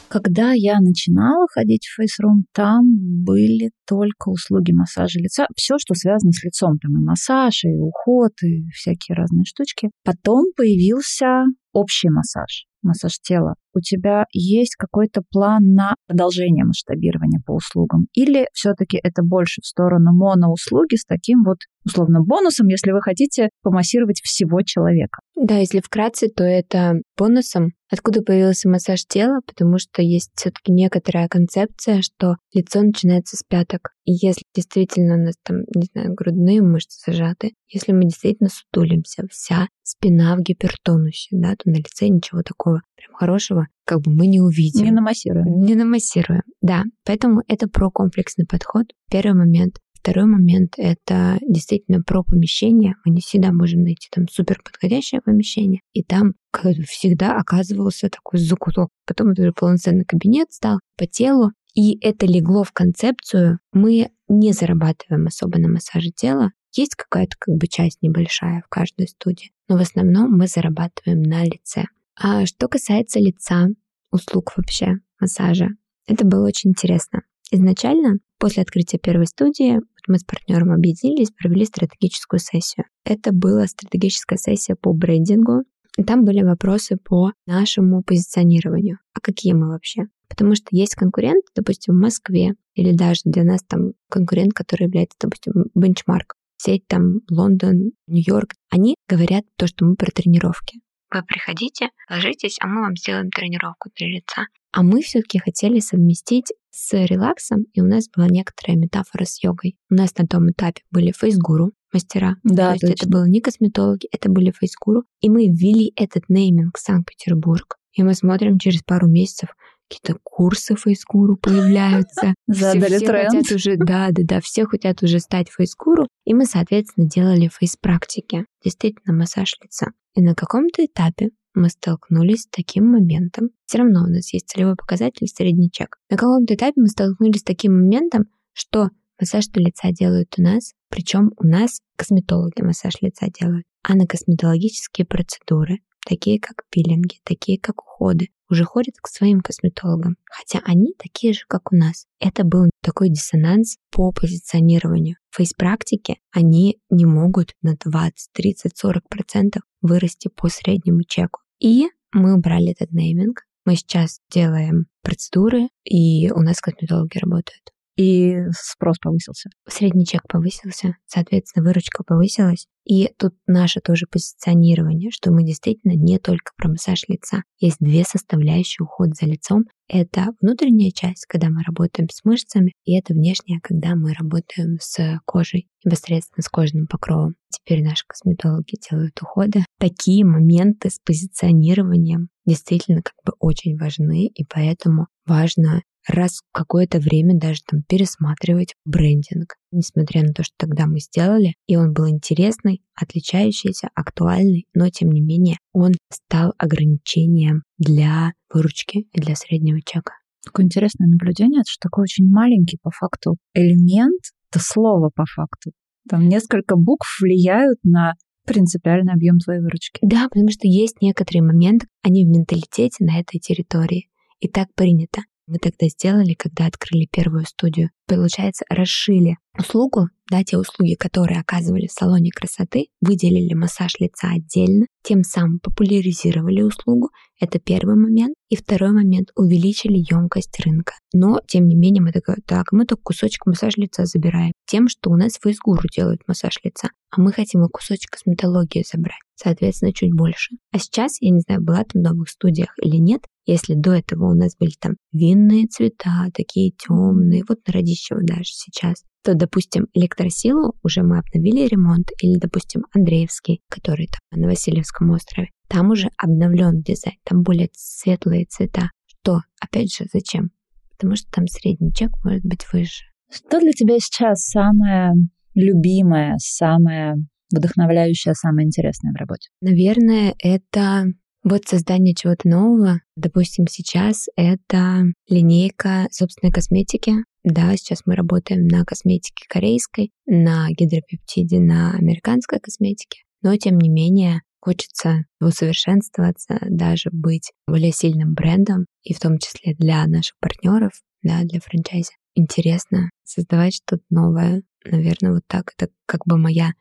Когда 0.09 0.53
я 0.53 0.79
начинала 0.79 1.49
ходить 1.53 1.87
в 1.87 1.97
фейсрум, 1.97 2.44
там 2.53 2.85
были 3.25 3.73
только 3.85 4.29
услуги 4.29 4.70
массажа 4.70 5.18
лица. 5.18 5.49
Все, 5.57 5.75
что 5.79 5.94
связано 5.94 6.31
с 6.31 6.44
лицом. 6.44 6.79
Там 6.79 6.92
и 6.92 7.05
массаж, 7.05 7.64
и 7.64 7.77
уход, 7.77 8.31
и 8.44 8.68
всякие 8.70 9.16
разные 9.16 9.44
штучки. 9.44 9.90
Потом 10.05 10.44
появился 10.57 11.42
общий 11.73 12.11
массаж 12.11 12.66
массаж 12.85 13.18
тела, 13.20 13.55
у 13.74 13.80
тебя 13.80 14.26
есть 14.32 14.76
какой-то 14.76 15.22
план 15.30 15.74
на 15.74 15.94
продолжение 16.06 16.64
масштабирования 16.64 17.40
по 17.44 17.52
услугам? 17.52 18.06
Или 18.14 18.48
все-таки 18.52 18.98
это 19.02 19.22
больше 19.22 19.60
в 19.62 19.66
сторону 19.66 20.12
моноуслуги 20.14 20.96
с 20.96 21.04
таким 21.04 21.42
вот 21.44 21.58
условно 21.84 22.20
бонусом, 22.22 22.68
если 22.68 22.92
вы 22.92 23.02
хотите 23.02 23.50
помассировать 23.62 24.20
всего 24.22 24.62
человека? 24.62 25.20
Да, 25.37 25.58
если 25.58 25.80
вкратце, 25.80 26.28
то 26.28 26.44
это 26.44 26.94
бонусом. 27.18 27.72
Откуда 27.90 28.22
появился 28.22 28.68
массаж 28.68 29.04
тела? 29.04 29.40
Потому 29.46 29.78
что 29.78 30.02
есть 30.02 30.30
все-таки 30.34 30.72
некоторая 30.72 31.28
концепция, 31.28 32.02
что 32.02 32.37
лицо 32.52 32.82
начинается 32.82 33.37
с 33.37 33.42
пяток. 33.46 33.90
И 34.04 34.12
если 34.12 34.42
действительно 34.54 35.14
у 35.14 35.18
нас 35.18 35.34
там, 35.42 35.58
не 35.74 35.87
знаю, 35.92 36.14
грудные 36.14 36.62
мышцы 36.62 36.98
зажаты, 37.04 37.52
если 37.68 37.92
мы 37.92 38.04
действительно 38.04 38.48
сутулимся, 38.48 39.24
вся 39.30 39.68
спина 39.82 40.37
в 40.37 40.40
гипертонусе, 40.40 41.28
да, 41.32 41.54
то 41.56 41.70
на 41.70 41.76
лице 41.76 42.08
ничего 42.08 42.42
такого 42.42 42.80
прям 42.96 43.14
хорошего 43.14 43.66
как 43.85 44.00
бы 44.00 44.12
мы 44.12 44.26
не 44.26 44.40
увидим. 44.40 44.85
Не 44.85 44.90
намассируем. 44.90 45.61
Не 45.61 45.74
намассируем, 45.74 46.42
да. 46.61 46.85
Поэтому 47.04 47.42
это 47.48 47.68
про 47.68 47.90
комплексный 47.90 48.46
подход. 48.46 48.87
Первый 49.11 49.35
момент. 49.35 49.78
Второй 49.94 50.26
момент— 50.26 50.74
это 50.76 51.38
действительно 51.40 52.02
про 52.02 52.22
помещение. 52.22 52.94
Мы 53.07 53.14
не 53.14 53.20
всегда 53.22 53.52
можем 53.52 53.85
найти 53.85 54.09
там 54.11 54.28
супер 54.28 54.61
подходящее 54.62 55.22
помещение. 55.22 55.80
И 55.94 56.02
там 56.02 56.35
как 56.50 56.74
всегда 56.87 57.38
оказывался 57.38 58.11
такой 58.11 58.38
закуток. 58.38 58.90
Потом 59.07 59.30
это 59.30 59.42
уже 59.42 59.52
полноценный 59.52 60.04
кабинет 60.04 60.52
стал 60.52 60.80
по 60.98 61.07
телу. 61.07 61.52
И 61.74 61.98
это 62.07 62.26
легло 62.26 62.64
в 62.64 62.72
концепцию. 62.72 63.61
Мы 63.72 64.11
не 64.28 64.52
зарабатываем 64.52 65.26
особо 65.26 65.59
на 65.59 65.68
массаже 65.68 66.11
тела. 66.11 66.50
Есть 66.76 66.96
какая-то 66.96 67.37
как 67.38 67.57
бы 67.57 67.66
часть 67.66 68.02
небольшая 68.02 68.62
в 68.66 68.68
каждой 68.68 69.09
студии, 69.09 69.52
но 69.68 69.78
в 69.78 69.80
основном 69.80 70.37
мы 70.37 70.48
зарабатываем 70.48 71.22
на 71.22 71.44
лице. 71.44 71.85
А 72.16 72.46
что 72.46 72.68
касается 72.68 73.18
лица, 73.18 73.68
услуг 74.12 74.53
вообще, 74.57 74.94
массажа, 75.20 75.68
это 76.07 76.24
было 76.24 76.46
очень 76.46 76.70
интересно. 76.70 77.22
Изначально, 77.50 78.18
после 78.38 78.62
открытия 78.62 78.98
первой 78.98 79.27
студии, 79.27 79.81
мы 80.07 80.18
с 80.18 80.24
партнером 80.24 80.72
объединились, 80.72 81.31
провели 81.31 81.64
стратегическую 81.64 82.40
сессию. 82.40 82.87
Это 83.05 83.33
была 83.33 83.66
стратегическая 83.66 84.37
сессия 84.37 84.77
по 84.77 84.92
брендингу. 84.92 85.64
Там 86.07 86.24
были 86.24 86.42
вопросы 86.42 86.96
по 86.96 87.33
нашему 87.46 88.03
позиционированию. 88.03 88.98
А 89.14 89.20
какие 89.20 89.53
мы 89.53 89.68
вообще? 89.68 90.05
Потому 90.29 90.55
что 90.57 90.66
есть 90.70 90.94
конкурент, 90.94 91.44
допустим, 91.55 91.94
в 91.94 92.00
Москве, 92.00 92.55
или 92.74 92.92
даже 92.92 93.20
для 93.24 93.44
нас 93.44 93.62
там 93.62 93.92
конкурент, 94.11 94.53
который 94.53 94.85
является, 94.85 95.16
допустим, 95.20 95.53
бенчмарк, 95.74 96.35
сеть 96.57 96.87
там 96.88 97.20
Лондон, 97.31 97.92
Нью-Йорк, 98.09 98.55
они 98.70 98.96
говорят 99.09 99.44
то, 99.57 99.66
что 99.66 99.85
мы 99.85 99.94
про 99.96 100.11
тренировки. 100.11 100.81
Вы 101.14 101.22
приходите, 101.22 101.90
ложитесь, 102.11 102.57
а 102.61 102.66
мы 102.66 102.81
вам 102.81 102.96
сделаем 102.96 103.31
тренировку 103.31 103.88
для 103.96 104.09
лица. 104.09 104.46
А 104.72 104.83
мы 104.83 105.00
все-таки 105.00 105.38
хотели 105.38 105.79
совместить 105.79 106.53
с 106.72 106.92
релаксом, 106.92 107.66
и 107.72 107.81
у 107.81 107.87
нас 107.87 108.09
была 108.09 108.27
некоторая 108.27 108.77
метафора 108.77 109.24
с 109.24 109.40
йогой. 109.40 109.77
У 109.88 109.94
нас 109.94 110.12
на 110.18 110.27
том 110.27 110.50
этапе 110.50 110.83
были 110.90 111.12
фейсгуру, 111.12 111.70
мастера. 111.92 112.35
Да, 112.42 112.70
То 112.70 112.72
есть 112.72 112.81
точно. 112.81 112.94
это 112.94 113.09
было 113.09 113.29
не 113.29 113.40
косметологи, 113.40 114.09
это 114.11 114.29
были 114.29 114.50
фейсгуру. 114.50 115.05
И 115.20 115.31
мы 115.31 115.46
ввели 115.46 115.92
этот 115.94 116.24
нейминг 116.29 116.77
Санкт-Петербург. 116.77 117.77
И 117.92 118.03
мы 118.03 118.14
смотрим 118.14 118.59
через 118.59 118.83
пару 118.83 119.07
месяцев, 119.07 119.50
какие-то 119.88 120.18
курсы 120.23 120.77
фейскуру 120.77 121.37
появляются. 121.37 122.35
Задали 122.47 122.97
все, 122.97 123.07
тренд. 123.07 123.31
хотят 123.31 123.53
уже, 123.53 123.77
да, 123.77 124.09
да, 124.11 124.23
да, 124.25 124.40
все 124.40 124.66
хотят 124.66 125.03
уже 125.03 125.20
стать 125.20 125.49
фейскуру. 125.51 126.09
И 126.25 126.35
мы, 126.35 126.47
соответственно, 126.47 127.09
делали 127.09 127.49
фейс-практики. 127.49 128.47
Действительно, 128.62 129.14
массаж 129.14 129.55
лица. 129.62 129.92
И 130.14 130.23
на 130.23 130.35
каком-то 130.35 130.85
этапе 130.85 131.31
мы 131.55 131.68
столкнулись 131.68 132.42
с 132.42 132.49
таким 132.49 132.87
моментом. 132.87 133.51
Все 133.66 133.79
равно 133.79 134.05
у 134.05 134.09
нас 134.09 134.33
есть 134.33 134.49
целевой 134.49 134.77
показатель 134.77 135.29
средний 135.29 135.70
чек. 135.70 135.97
На 136.11 136.16
каком-то 136.16 136.55
этапе 136.55 136.81
мы 136.81 136.88
столкнулись 136.88 137.40
с 137.40 137.44
таким 137.44 137.75
моментом, 137.75 138.25
что 138.53 138.90
массаж 139.20 139.47
лица 139.55 139.92
делают 139.92 140.35
у 140.38 140.42
нас, 140.42 140.73
причем 140.88 141.33
у 141.37 141.47
нас 141.47 141.81
косметологи 141.97 142.62
массаж 142.62 142.94
лица 143.01 143.27
делают, 143.29 143.64
а 143.83 143.94
на 143.94 144.07
косметологические 144.07 145.07
процедуры, 145.07 145.79
такие 146.07 146.40
как 146.40 146.64
пилинги, 146.70 147.16
такие 147.25 147.59
как 147.59 147.83
уходы, 147.83 148.29
уже 148.55 148.64
ходят 148.64 148.95
к 149.01 149.09
своим 149.09 149.40
косметологам, 149.40 150.17
хотя 150.31 150.61
они 150.64 150.95
такие 150.97 151.33
же, 151.33 151.40
как 151.49 151.73
у 151.73 151.77
нас. 151.77 152.07
Это 152.21 152.45
был 152.45 152.71
такой 152.83 153.11
диссонанс 153.11 153.77
по 153.90 154.12
позиционированию. 154.12 155.17
В 155.31 155.37
фейс-практике 155.37 156.19
они 156.33 156.79
не 156.88 157.05
могут 157.05 157.55
на 157.62 157.77
20, 157.77 158.31
30, 158.33 158.77
40 158.77 159.09
процентов 159.09 159.62
вырасти 159.83 160.29
по 160.29 160.49
среднему 160.49 161.03
чеку. 161.03 161.40
И 161.59 161.88
мы 162.12 162.35
убрали 162.35 162.71
этот 162.71 162.93
нейминг. 162.93 163.43
Мы 163.67 163.77
сейчас 163.77 164.21
делаем 164.31 164.87
процедуры, 165.03 165.69
и 165.85 166.31
у 166.31 166.40
нас 166.40 166.61
косметологи 166.61 167.19
работают 167.19 167.73
и 167.96 168.37
спрос 168.52 168.98
повысился. 168.98 169.50
Средний 169.68 170.07
чек 170.07 170.22
повысился, 170.28 170.96
соответственно, 171.07 171.64
выручка 171.66 172.02
повысилась. 172.04 172.66
И 172.85 173.09
тут 173.18 173.35
наше 173.46 173.80
тоже 173.80 174.07
позиционирование, 174.11 175.11
что 175.11 175.33
мы 175.33 175.42
действительно 175.42 175.92
не 175.92 176.18
только 176.18 176.52
про 176.57 176.68
массаж 176.68 177.04
лица. 177.09 177.42
Есть 177.59 177.78
две 177.80 178.04
составляющие 178.04 178.85
уход 178.85 179.16
за 179.16 179.26
лицом. 179.26 179.64
Это 179.88 180.28
внутренняя 180.40 180.90
часть, 180.90 181.24
когда 181.26 181.48
мы 181.48 181.62
работаем 181.62 182.09
с 182.11 182.24
мышцами, 182.24 182.72
и 182.85 182.98
это 182.98 183.14
внешняя, 183.14 183.61
когда 183.62 183.94
мы 183.94 184.12
работаем 184.12 184.78
с 184.80 185.20
кожей, 185.24 185.68
непосредственно 185.85 186.42
с 186.42 186.48
кожным 186.48 186.87
покровом. 186.87 187.37
Теперь 187.50 187.83
наши 187.83 188.04
косметологи 188.07 188.76
делают 188.90 189.20
уходы. 189.22 189.64
Такие 189.78 190.24
моменты 190.24 190.90
с 190.90 190.98
позиционированием 190.98 192.28
действительно 192.44 193.02
как 193.02 193.14
бы 193.24 193.33
очень 193.38 193.78
важны, 193.78 194.26
и 194.26 194.44
поэтому 194.44 195.07
важно 195.26 195.83
раз 196.07 196.40
в 196.40 196.53
какое-то 196.53 196.99
время 196.99 197.38
даже 197.38 197.61
там 197.67 197.83
пересматривать 197.83 198.75
брендинг. 198.85 199.57
Несмотря 199.73 200.23
на 200.23 200.33
то, 200.33 200.43
что 200.43 200.55
тогда 200.57 200.87
мы 200.87 201.01
сделали, 201.01 201.55
и 201.67 201.77
он 201.77 201.93
был 201.93 202.09
интересный, 202.09 202.83
отличающийся, 202.95 203.88
актуальный, 203.95 204.67
но 204.75 204.88
тем 204.90 205.11
не 205.11 205.21
менее 205.21 205.59
он 205.73 205.93
стал 206.11 206.53
ограничением 206.59 207.62
для 207.79 208.33
выручки 208.53 209.09
и 209.12 209.21
для 209.21 209.35
среднего 209.35 209.81
чека. 209.85 210.12
Такое 210.45 210.67
интересное 210.67 211.09
наблюдение, 211.09 211.61
это 211.61 211.71
что 211.71 211.88
такой 211.88 212.03
очень 212.03 212.29
маленький 212.29 212.79
по 212.83 212.90
факту 212.90 213.37
элемент, 213.55 214.21
это 214.51 214.62
слово 214.62 215.11
по 215.14 215.25
факту. 215.25 215.73
Там 216.09 216.29
несколько 216.29 216.77
букв 216.77 217.19
влияют 217.21 217.79
на 217.83 218.14
принципиальный 218.47 219.14
объем 219.14 219.38
твоей 219.38 219.61
выручки. 219.61 220.01
Да, 220.03 220.29
потому 220.29 220.51
что 220.51 220.69
есть 220.69 221.01
некоторые 221.01 221.43
моменты, 221.43 221.87
они 222.03 222.27
в 222.27 222.29
менталитете 222.29 223.05
на 223.05 223.19
этой 223.19 223.40
территории. 223.40 224.11
И 224.40 224.49
так 224.49 224.69
принято 224.75 225.23
мы 225.46 225.59
тогда 225.59 225.88
сделали, 225.88 226.35
когда 226.35 226.66
открыли 226.66 227.07
первую 227.11 227.44
студию. 227.44 227.90
Получается, 228.07 228.64
расшили 228.68 229.37
услугу, 229.59 230.09
да, 230.30 230.42
те 230.42 230.57
услуги, 230.57 230.94
которые 230.94 231.40
оказывали 231.40 231.87
в 231.87 231.92
салоне 231.92 232.30
красоты, 232.30 232.87
выделили 233.00 233.54
массаж 233.54 233.94
лица 233.98 234.30
отдельно, 234.30 234.87
тем 235.02 235.22
самым 235.22 235.61
популяризировали 235.61 236.62
услугу. 236.62 237.11
Это 237.40 237.59
первый 237.59 237.96
момент. 237.96 238.35
И 238.48 238.57
второй 238.57 238.92
момент, 238.92 239.30
увеличили 239.37 239.98
емкость 239.98 240.59
рынка. 240.61 240.94
Но, 241.12 241.40
тем 241.46 241.66
не 241.66 241.74
менее, 241.74 242.02
мы 242.02 242.12
такой, 242.12 242.37
так, 242.46 242.72
мы 242.72 242.87
только 242.87 243.02
кусочек 243.02 243.46
массаж 243.46 243.76
лица 243.76 244.07
забираем. 244.07 244.52
Тем, 244.66 244.88
что 244.88 245.11
у 245.11 245.16
нас 245.16 245.35
в 245.35 245.42
фейсгуру 245.42 245.88
делают 245.94 246.22
массаж 246.26 246.59
лица, 246.62 246.90
а 247.11 247.20
мы 247.20 247.33
хотим 247.33 247.64
и 247.64 247.68
кусочек 247.68 248.11
косметологии 248.11 248.85
забрать. 248.90 249.18
Соответственно, 249.35 249.92
чуть 249.92 250.14
больше. 250.14 250.57
А 250.72 250.78
сейчас, 250.78 251.20
я 251.20 251.30
не 251.30 251.40
знаю, 251.40 251.62
была 251.62 251.85
там 251.85 252.02
в 252.02 252.04
новых 252.04 252.30
студиях 252.30 252.74
или 252.80 252.96
нет, 252.96 253.22
если 253.46 253.74
до 253.74 253.92
этого 253.92 254.30
у 254.30 254.35
нас 254.35 254.57
были 254.59 254.72
там 254.80 254.94
винные 255.12 255.66
цвета, 255.66 256.28
такие 256.35 256.72
темные, 256.72 257.42
вот 257.48 257.59
на 257.66 257.72
Радищево 257.72 258.20
даже 258.22 258.44
сейчас, 258.52 259.04
то, 259.22 259.35
допустим, 259.35 259.87
электросилу 259.94 260.74
уже 260.83 261.02
мы 261.02 261.18
обновили 261.18 261.66
ремонт, 261.66 262.11
или, 262.20 262.38
допустим, 262.38 262.83
Андреевский, 262.94 263.62
который 263.68 264.07
там 264.07 264.40
на 264.40 264.48
Васильевском 264.48 265.11
острове, 265.11 265.48
там 265.68 265.90
уже 265.90 266.09
обновлен 266.18 266.83
дизайн, 266.83 267.16
там 267.24 267.42
более 267.42 267.70
светлые 267.72 268.44
цвета. 268.46 268.90
Что, 269.07 269.40
опять 269.61 269.94
же, 269.94 270.07
зачем? 270.12 270.50
Потому 270.90 271.16
что 271.16 271.30
там 271.30 271.46
средний 271.46 271.92
чек 271.92 272.11
может 272.24 272.44
быть 272.44 272.66
выше. 272.72 273.04
Что 273.30 273.61
для 273.61 273.72
тебя 273.72 273.98
сейчас 273.98 274.44
самое 274.46 275.12
любимое, 275.54 276.37
самое 276.38 277.14
вдохновляющее, 277.50 278.35
самое 278.35 278.66
интересное 278.66 279.12
в 279.12 279.16
работе? 279.16 279.48
Наверное, 279.61 280.35
это 280.38 281.07
вот 281.44 281.66
создание 281.66 282.14
чего-то 282.14 282.48
нового, 282.48 283.00
допустим, 283.16 283.66
сейчас 283.68 284.26
это 284.37 285.04
линейка 285.28 286.09
собственной 286.11 286.52
косметики. 286.52 287.12
Да, 287.44 287.76
сейчас 287.76 288.00
мы 288.07 288.16
работаем 288.16 288.66
на 288.66 288.85
косметике 288.85 289.44
корейской, 289.48 290.11
на 290.26 290.68
гидропептиде, 290.70 291.61
на 291.61 291.92
американской 291.92 292.59
косметике. 292.59 293.20
Но, 293.42 293.54
тем 293.57 293.78
не 293.78 293.90
менее, 293.90 294.40
хочется 294.61 295.24
усовершенствоваться, 295.40 296.59
даже 296.62 297.11
быть 297.12 297.52
более 297.66 297.92
сильным 297.92 298.33
брендом, 298.33 298.87
и 299.02 299.12
в 299.12 299.20
том 299.20 299.38
числе 299.38 299.74
для 299.74 300.07
наших 300.07 300.37
партнеров, 300.40 300.92
да, 301.22 301.42
для 301.42 301.61
франчайзи. 301.61 302.12
Интересно 302.35 303.11
создавать 303.22 303.74
что-то 303.74 304.02
новое. 304.09 304.62
Наверное, 304.85 305.35
вот 305.35 305.42
так. 305.46 305.72
Это 305.76 305.92
как 306.07 306.22
бы 306.26 306.38
моя 306.38 306.72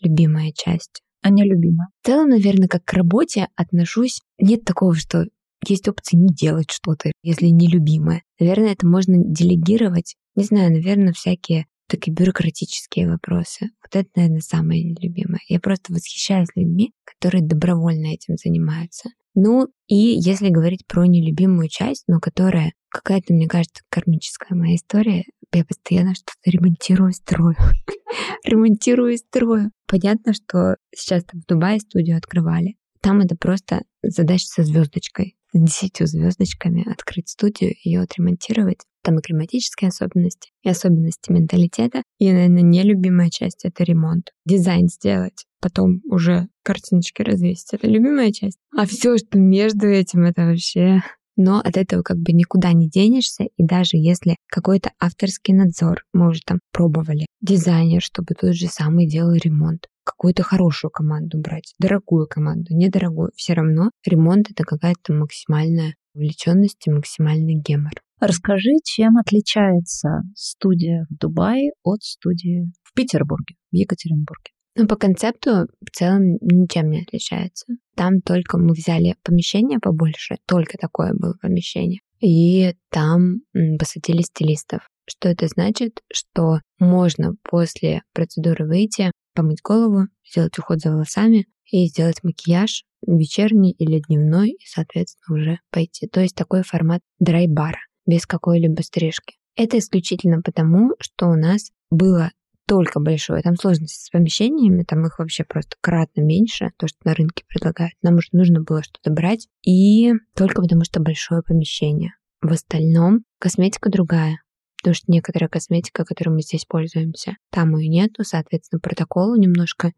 любимая 0.00 0.52
часть. 0.52 1.02
А 1.28 1.30
не 1.30 1.44
любимая. 1.44 1.88
В 2.00 2.06
целом, 2.06 2.30
наверное, 2.30 2.68
как 2.68 2.84
к 2.86 2.92
работе 2.94 3.48
отношусь. 3.54 4.22
Нет 4.38 4.64
такого, 4.64 4.94
что 4.94 5.26
есть 5.66 5.86
опции 5.86 6.16
не 6.16 6.32
делать 6.32 6.70
что-то, 6.70 7.12
если 7.22 7.48
нелюбимое. 7.48 8.22
Наверное, 8.40 8.72
это 8.72 8.86
можно 8.86 9.16
делегировать. 9.18 10.16
Не 10.36 10.44
знаю, 10.44 10.72
наверное, 10.72 11.12
всякие 11.12 11.66
такие 11.86 12.14
бюрократические 12.14 13.10
вопросы. 13.10 13.66
Вот 13.82 13.94
это, 13.94 14.08
наверное, 14.16 14.40
самое 14.40 14.82
нелюбимое. 14.82 15.40
Я 15.48 15.60
просто 15.60 15.92
восхищаюсь 15.92 16.48
людьми, 16.54 16.92
которые 17.04 17.42
добровольно 17.42 18.06
этим 18.06 18.36
занимаются. 18.36 19.10
Ну, 19.40 19.68
и 19.86 19.94
если 19.94 20.48
говорить 20.48 20.84
про 20.88 21.06
нелюбимую 21.06 21.68
часть, 21.68 22.02
но 22.08 22.18
которая 22.18 22.72
какая-то, 22.88 23.32
мне 23.32 23.46
кажется, 23.46 23.84
кармическая 23.88 24.58
моя 24.58 24.74
история, 24.74 25.26
я 25.54 25.64
постоянно 25.64 26.16
что-то 26.16 26.50
ремонтирую, 26.50 27.12
строю. 27.12 27.54
ремонтирую 28.44 29.16
строю. 29.16 29.70
Понятно, 29.86 30.32
что 30.32 30.74
сейчас 30.92 31.22
там 31.22 31.40
в 31.40 31.46
Дубае 31.46 31.78
студию 31.78 32.16
открывали. 32.16 32.74
Там 33.00 33.20
это 33.20 33.36
просто 33.36 33.82
задача 34.02 34.46
со 34.46 34.64
звездочкой 34.64 35.36
десятью 35.54 36.08
звездочками 36.08 36.90
открыть 36.90 37.28
студию, 37.28 37.74
ее 37.84 38.00
отремонтировать. 38.00 38.80
Там 39.02 39.18
и 39.18 39.22
климатические 39.22 39.88
особенности, 39.88 40.50
и 40.62 40.68
особенности 40.68 41.32
менталитета. 41.32 42.02
И, 42.18 42.30
наверное, 42.32 42.62
нелюбимая 42.62 43.30
часть— 43.30 43.60
это 43.64 43.84
ремонт. 43.84 44.32
Дизайн 44.44 44.88
сделать, 44.88 45.44
потом 45.60 46.00
уже 46.04 46.48
картиночки 46.62 47.22
развесить. 47.22 47.72
Это 47.72 47.86
любимая 47.86 48.32
часть. 48.32 48.58
А 48.76 48.86
все, 48.86 49.16
что 49.16 49.38
между 49.38 49.86
этим, 49.86 50.24
это 50.24 50.46
вообще 50.46 51.02
но 51.38 51.60
от 51.60 51.76
этого 51.76 52.02
как 52.02 52.18
бы 52.18 52.32
никуда 52.32 52.72
не 52.72 52.90
денешься, 52.90 53.44
и 53.44 53.64
даже 53.64 53.96
если 53.96 54.36
какой-то 54.48 54.90
авторский 54.98 55.54
надзор, 55.54 56.02
мы 56.12 56.30
уже 56.30 56.40
там 56.44 56.58
пробовали, 56.72 57.26
дизайнер, 57.40 58.02
чтобы 58.02 58.34
тот 58.34 58.54
же 58.54 58.66
самый 58.66 59.06
делал 59.06 59.34
ремонт, 59.34 59.86
какую-то 60.04 60.42
хорошую 60.42 60.90
команду 60.90 61.38
брать, 61.38 61.74
дорогую 61.78 62.26
команду, 62.26 62.74
недорогую, 62.74 63.30
все 63.36 63.54
равно 63.54 63.90
ремонт 64.04 64.50
это 64.50 64.64
какая-то 64.64 65.12
максимальная 65.12 65.94
увлеченность 66.12 66.84
и 66.86 66.90
максимальный 66.90 67.54
гемор. 67.54 67.92
Расскажи, 68.20 68.70
чем 68.84 69.16
отличается 69.16 70.22
студия 70.34 71.06
в 71.08 71.16
Дубае 71.16 71.70
от 71.82 72.02
студии 72.02 72.70
в 72.82 72.92
Петербурге, 72.94 73.54
в 73.70 73.76
Екатеринбурге? 73.76 74.50
Ну, 74.74 74.86
по 74.86 74.96
концепту 74.96 75.66
в 75.80 75.90
целом 75.92 76.36
ничем 76.40 76.90
не 76.90 77.02
отличается. 77.02 77.66
Там 77.96 78.20
только 78.20 78.58
мы 78.58 78.74
взяли 78.74 79.16
помещение 79.24 79.78
побольше, 79.80 80.36
только 80.46 80.78
такое 80.78 81.14
было 81.14 81.34
помещение. 81.40 82.00
И 82.20 82.74
там 82.90 83.40
посадили 83.78 84.22
стилистов. 84.22 84.88
Что 85.08 85.28
это 85.28 85.46
значит? 85.48 86.00
Что 86.12 86.60
можно 86.78 87.34
после 87.42 88.02
процедуры 88.12 88.66
выйти, 88.66 89.10
помыть 89.34 89.62
голову, 89.62 90.08
сделать 90.28 90.58
уход 90.58 90.80
за 90.80 90.90
волосами 90.90 91.46
и 91.70 91.86
сделать 91.86 92.22
макияж 92.22 92.84
вечерний 93.06 93.72
или 93.72 94.00
дневной, 94.00 94.50
и, 94.50 94.66
соответственно, 94.66 95.38
уже 95.38 95.60
пойти. 95.70 96.08
То 96.08 96.20
есть 96.20 96.34
такой 96.34 96.62
формат 96.62 97.00
драйбара, 97.20 97.78
без 98.08 98.26
какой-либо 98.26 98.80
стрижки. 98.80 99.36
Это 99.54 99.78
исключительно 99.78 100.40
потому, 100.42 100.94
что 100.98 101.26
у 101.26 101.34
нас 101.34 101.70
было 101.90 102.32
настолько 102.68 103.00
большое. 103.00 103.42
Там 103.42 103.56
сложности 103.56 104.06
с 104.06 104.10
помещениями, 104.10 104.82
там 104.82 105.06
их 105.06 105.18
вообще 105.18 105.44
просто 105.44 105.76
кратно 105.80 106.20
меньше, 106.20 106.70
то, 106.76 106.86
что 106.86 106.98
на 107.04 107.14
рынке 107.14 107.44
предлагают. 107.48 107.94
Нам 108.02 108.16
уже 108.16 108.28
нужно 108.32 108.62
было 108.62 108.82
что-то 108.82 109.10
брать. 109.10 109.48
И 109.64 110.12
только 110.34 110.62
потому, 110.62 110.84
что 110.84 111.00
большое 111.00 111.42
помещение. 111.42 112.12
В 112.40 112.52
остальном 112.52 113.24
косметика 113.38 113.90
другая. 113.90 114.42
Потому 114.78 114.94
что 114.94 115.10
некоторая 115.10 115.48
косметика, 115.48 116.04
которой 116.04 116.30
мы 116.30 116.42
здесь 116.42 116.64
пользуемся, 116.64 117.36
там 117.50 117.76
ее 117.76 117.88
нету, 117.88 118.22
соответственно, 118.22 118.80
протоколы 118.80 119.38
немножко 119.38 119.92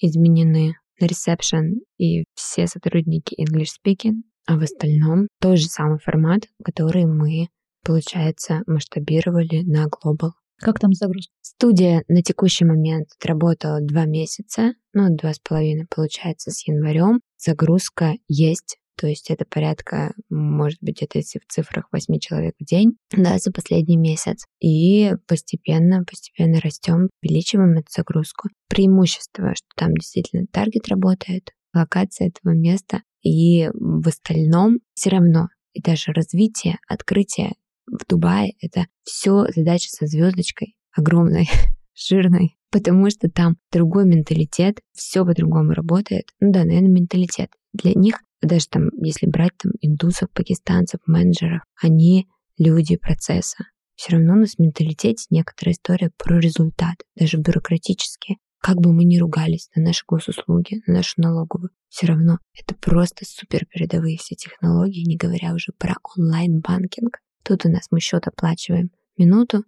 изменены 0.00 0.74
на 1.00 1.06
ресепшн 1.06 1.80
и 1.98 2.24
все 2.34 2.66
сотрудники 2.66 3.36
English 3.40 3.70
speaking, 3.80 4.22
а 4.46 4.56
в 4.56 4.62
остальном 4.62 5.28
тот 5.40 5.58
же 5.58 5.66
самый 5.66 5.98
формат, 5.98 6.42
который 6.64 7.06
мы, 7.06 7.48
получается, 7.82 8.62
масштабировали 8.66 9.62
на 9.62 9.86
Global. 9.86 10.30
Как 10.58 10.78
там 10.78 10.92
загрузка? 10.92 11.32
Студия 11.42 12.04
на 12.08 12.22
текущий 12.22 12.64
момент 12.64 13.08
отработала 13.18 13.80
два 13.80 14.06
месяца, 14.06 14.74
ну, 14.92 15.14
два 15.14 15.34
с 15.34 15.38
половиной, 15.38 15.86
получается, 15.94 16.50
с 16.50 16.66
январем. 16.66 17.20
Загрузка 17.36 18.14
есть, 18.28 18.78
то 18.96 19.06
есть 19.08 19.30
это 19.30 19.44
порядка, 19.44 20.14
может 20.30 20.78
быть, 20.80 21.02
это 21.02 21.18
если 21.18 21.40
в 21.40 21.46
цифрах 21.52 21.88
8 21.90 22.18
человек 22.20 22.54
в 22.58 22.64
день, 22.64 22.96
да, 23.10 23.38
за 23.38 23.50
последний 23.50 23.96
месяц. 23.96 24.44
И 24.60 25.12
постепенно, 25.26 26.04
постепенно 26.04 26.60
растем, 26.60 27.08
увеличиваем 27.22 27.72
эту 27.72 27.88
загрузку. 27.90 28.48
Преимущество, 28.68 29.54
что 29.54 29.66
там 29.76 29.94
действительно 29.94 30.46
таргет 30.50 30.88
работает, 30.88 31.50
локация 31.74 32.28
этого 32.28 32.54
места, 32.54 33.02
и 33.22 33.68
в 33.72 34.06
остальном 34.08 34.78
все 34.94 35.10
равно 35.10 35.48
и 35.72 35.80
даже 35.80 36.12
развитие, 36.12 36.78
открытие 36.88 37.54
в 37.86 38.06
Дубае 38.08 38.52
это 38.60 38.86
все 39.02 39.46
задача 39.54 39.88
со 39.90 40.06
звездочкой 40.06 40.76
огромной, 40.92 41.48
жирной, 41.94 42.56
потому 42.70 43.10
что 43.10 43.28
там 43.28 43.56
другой 43.72 44.06
менталитет, 44.06 44.80
все 44.92 45.24
по-другому 45.24 45.72
работает. 45.72 46.26
Ну 46.40 46.52
да, 46.52 46.64
наверное, 46.64 46.90
менталитет. 46.90 47.50
Для 47.72 47.92
них, 47.94 48.20
даже 48.40 48.68
там, 48.68 48.88
если 49.02 49.26
брать 49.26 49.52
там 49.60 49.72
индусов, 49.80 50.30
пакистанцев, 50.32 51.00
менеджеров, 51.06 51.62
они 51.82 52.28
люди 52.56 52.96
процесса. 52.96 53.64
Все 53.96 54.12
равно 54.12 54.34
у 54.34 54.36
нас 54.36 54.54
в 54.54 54.58
менталитете 54.58 55.26
некоторая 55.30 55.74
история 55.74 56.10
про 56.16 56.38
результат, 56.38 56.96
даже 57.16 57.36
бюрократические. 57.36 58.38
Как 58.64 58.78
бы 58.80 58.94
мы 58.94 59.04
ни 59.04 59.18
ругались 59.18 59.68
на 59.74 59.82
наши 59.82 60.04
госуслуги, 60.08 60.80
на 60.86 60.94
нашу 60.94 61.20
налоговую, 61.20 61.68
все 61.90 62.06
равно 62.06 62.38
это 62.58 62.74
просто 62.74 63.26
супер 63.26 63.66
передовые 63.66 64.16
все 64.16 64.36
технологии, 64.36 65.06
не 65.06 65.18
говоря 65.18 65.52
уже 65.52 65.72
про 65.76 65.96
онлайн-банкинг. 66.16 67.18
Тут 67.42 67.66
у 67.66 67.68
нас 67.68 67.88
мы 67.90 68.00
счет 68.00 68.26
оплачиваем 68.26 68.90
минуту, 69.18 69.64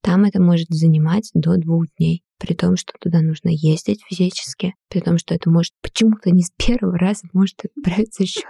там 0.00 0.22
это 0.22 0.40
может 0.40 0.68
занимать 0.68 1.28
до 1.34 1.56
двух 1.56 1.86
дней, 1.98 2.22
при 2.38 2.54
том, 2.54 2.76
что 2.76 2.92
туда 3.00 3.20
нужно 3.20 3.48
ездить 3.48 4.04
физически, 4.08 4.76
при 4.88 5.00
том, 5.00 5.18
что 5.18 5.34
это 5.34 5.50
может 5.50 5.72
почему-то 5.82 6.30
не 6.30 6.42
с 6.42 6.52
первого 6.56 6.96
раза 6.96 7.26
может 7.32 7.64
отправиться 7.64 8.26
счет. 8.26 8.44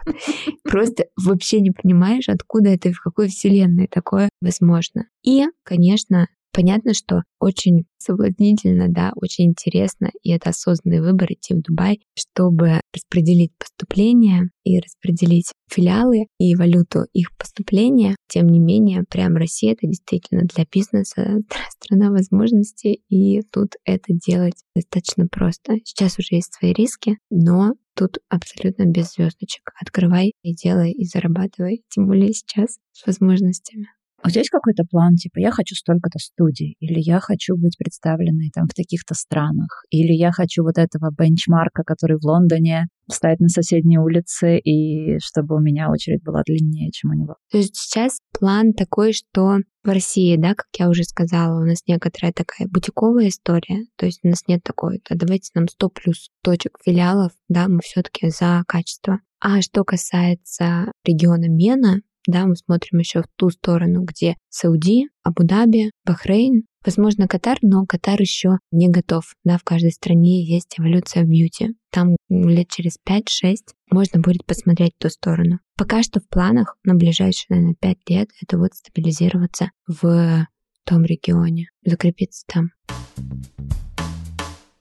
Просто 0.62 1.06
вообще 1.16 1.62
не 1.62 1.70
понимаешь, 1.70 2.28
откуда 2.28 2.68
это 2.68 2.90
и 2.90 2.92
в 2.92 3.00
какой 3.00 3.28
вселенной 3.28 3.86
такое 3.86 4.28
возможно. 4.42 5.06
И, 5.22 5.46
конечно, 5.62 6.28
Понятно, 6.56 6.94
что 6.94 7.20
очень 7.38 7.84
соблазнительно, 7.98 8.86
да, 8.88 9.12
очень 9.14 9.48
интересно, 9.48 10.08
и 10.22 10.30
это 10.30 10.48
осознанный 10.50 11.02
выбор 11.02 11.30
идти 11.30 11.52
в 11.52 11.60
Дубай, 11.60 12.00
чтобы 12.18 12.80
распределить 12.94 13.52
поступления 13.58 14.48
и 14.64 14.80
распределить 14.80 15.52
филиалы 15.70 16.28
и 16.38 16.54
валюту 16.56 17.00
их 17.12 17.36
поступления. 17.36 18.16
Тем 18.26 18.46
не 18.46 18.58
менее, 18.58 19.04
прям 19.06 19.36
Россия 19.36 19.74
это 19.74 19.86
действительно 19.86 20.44
для 20.44 20.64
бизнеса 20.72 21.40
страна 21.78 22.08
возможностей, 22.08 23.02
и 23.10 23.42
тут 23.42 23.72
это 23.84 24.14
делать 24.14 24.56
достаточно 24.74 25.26
просто. 25.30 25.74
Сейчас 25.84 26.18
уже 26.18 26.36
есть 26.36 26.54
свои 26.54 26.72
риски, 26.72 27.18
но 27.28 27.74
тут 27.94 28.16
абсолютно 28.30 28.86
без 28.86 29.12
звездочек. 29.12 29.72
Открывай 29.78 30.32
и 30.42 30.54
делай, 30.54 30.92
и 30.92 31.04
зарабатывай, 31.04 31.82
тем 31.90 32.06
более 32.06 32.32
сейчас 32.32 32.78
с 32.92 33.06
возможностями. 33.06 33.88
У 34.26 34.30
тебя 34.30 34.40
есть 34.40 34.50
какой-то 34.50 34.84
план, 34.84 35.14
типа, 35.14 35.38
я 35.38 35.52
хочу 35.52 35.74
столько-то 35.74 36.18
студий, 36.18 36.76
или 36.80 36.98
я 36.98 37.20
хочу 37.20 37.56
быть 37.56 37.78
представленной 37.78 38.50
там 38.52 38.66
в 38.66 38.74
таких-то 38.74 39.14
странах, 39.14 39.84
или 39.90 40.12
я 40.12 40.32
хочу 40.32 40.64
вот 40.64 40.78
этого 40.78 41.10
бенчмарка, 41.16 41.84
который 41.84 42.18
в 42.18 42.24
Лондоне, 42.24 42.86
встать 43.08 43.38
на 43.38 43.48
соседней 43.48 43.98
улице, 43.98 44.58
и 44.58 45.18
чтобы 45.20 45.54
у 45.54 45.60
меня 45.60 45.90
очередь 45.90 46.24
была 46.24 46.42
длиннее, 46.44 46.90
чем 46.90 47.12
у 47.12 47.14
него. 47.14 47.36
То 47.52 47.58
есть 47.58 47.76
сейчас 47.76 48.18
план 48.36 48.72
такой, 48.72 49.12
что 49.12 49.58
в 49.84 49.88
России, 49.88 50.36
да, 50.36 50.54
как 50.54 50.66
я 50.76 50.88
уже 50.88 51.04
сказала, 51.04 51.60
у 51.60 51.64
нас 51.64 51.78
некоторая 51.86 52.32
такая 52.32 52.66
бутиковая 52.68 53.28
история, 53.28 53.86
то 53.96 54.06
есть 54.06 54.20
у 54.24 54.28
нас 54.28 54.42
нет 54.48 54.62
такой, 54.64 55.00
да, 55.08 55.14
давайте 55.16 55.50
нам 55.54 55.68
100 55.68 55.88
плюс 55.90 56.30
точек 56.42 56.78
филиалов, 56.84 57.30
да, 57.48 57.68
мы 57.68 57.78
все-таки 57.84 58.30
за 58.30 58.64
качество. 58.66 59.20
А 59.38 59.60
что 59.60 59.84
касается 59.84 60.90
региона 61.04 61.48
Мена, 61.48 62.00
да, 62.26 62.46
мы 62.46 62.56
смотрим 62.56 62.98
еще 62.98 63.22
в 63.22 63.26
ту 63.36 63.50
сторону, 63.50 64.02
где 64.04 64.36
Сауди, 64.48 65.08
Абу-Даби, 65.22 65.90
Бахрейн, 66.04 66.64
возможно, 66.84 67.28
Катар, 67.28 67.58
но 67.62 67.84
Катар 67.86 68.20
еще 68.20 68.58
не 68.70 68.88
готов. 68.88 69.34
Да, 69.44 69.58
в 69.58 69.64
каждой 69.64 69.92
стране 69.92 70.44
есть 70.44 70.74
эволюция 70.78 71.24
бьюти. 71.24 71.74
Там 71.90 72.16
лет 72.28 72.68
через 72.68 72.96
5-6 73.08 73.56
можно 73.90 74.20
будет 74.20 74.44
посмотреть 74.44 74.92
в 74.98 75.02
ту 75.02 75.08
сторону. 75.08 75.60
Пока 75.76 76.02
что 76.02 76.20
в 76.20 76.28
планах 76.28 76.76
на 76.84 76.94
ближайшие, 76.94 77.46
наверное, 77.50 77.76
5 77.80 77.96
лет 78.08 78.28
это 78.42 78.58
вот 78.58 78.74
стабилизироваться 78.74 79.70
в 79.86 80.46
том 80.84 81.04
регионе, 81.04 81.66
закрепиться 81.84 82.44
там. 82.46 82.70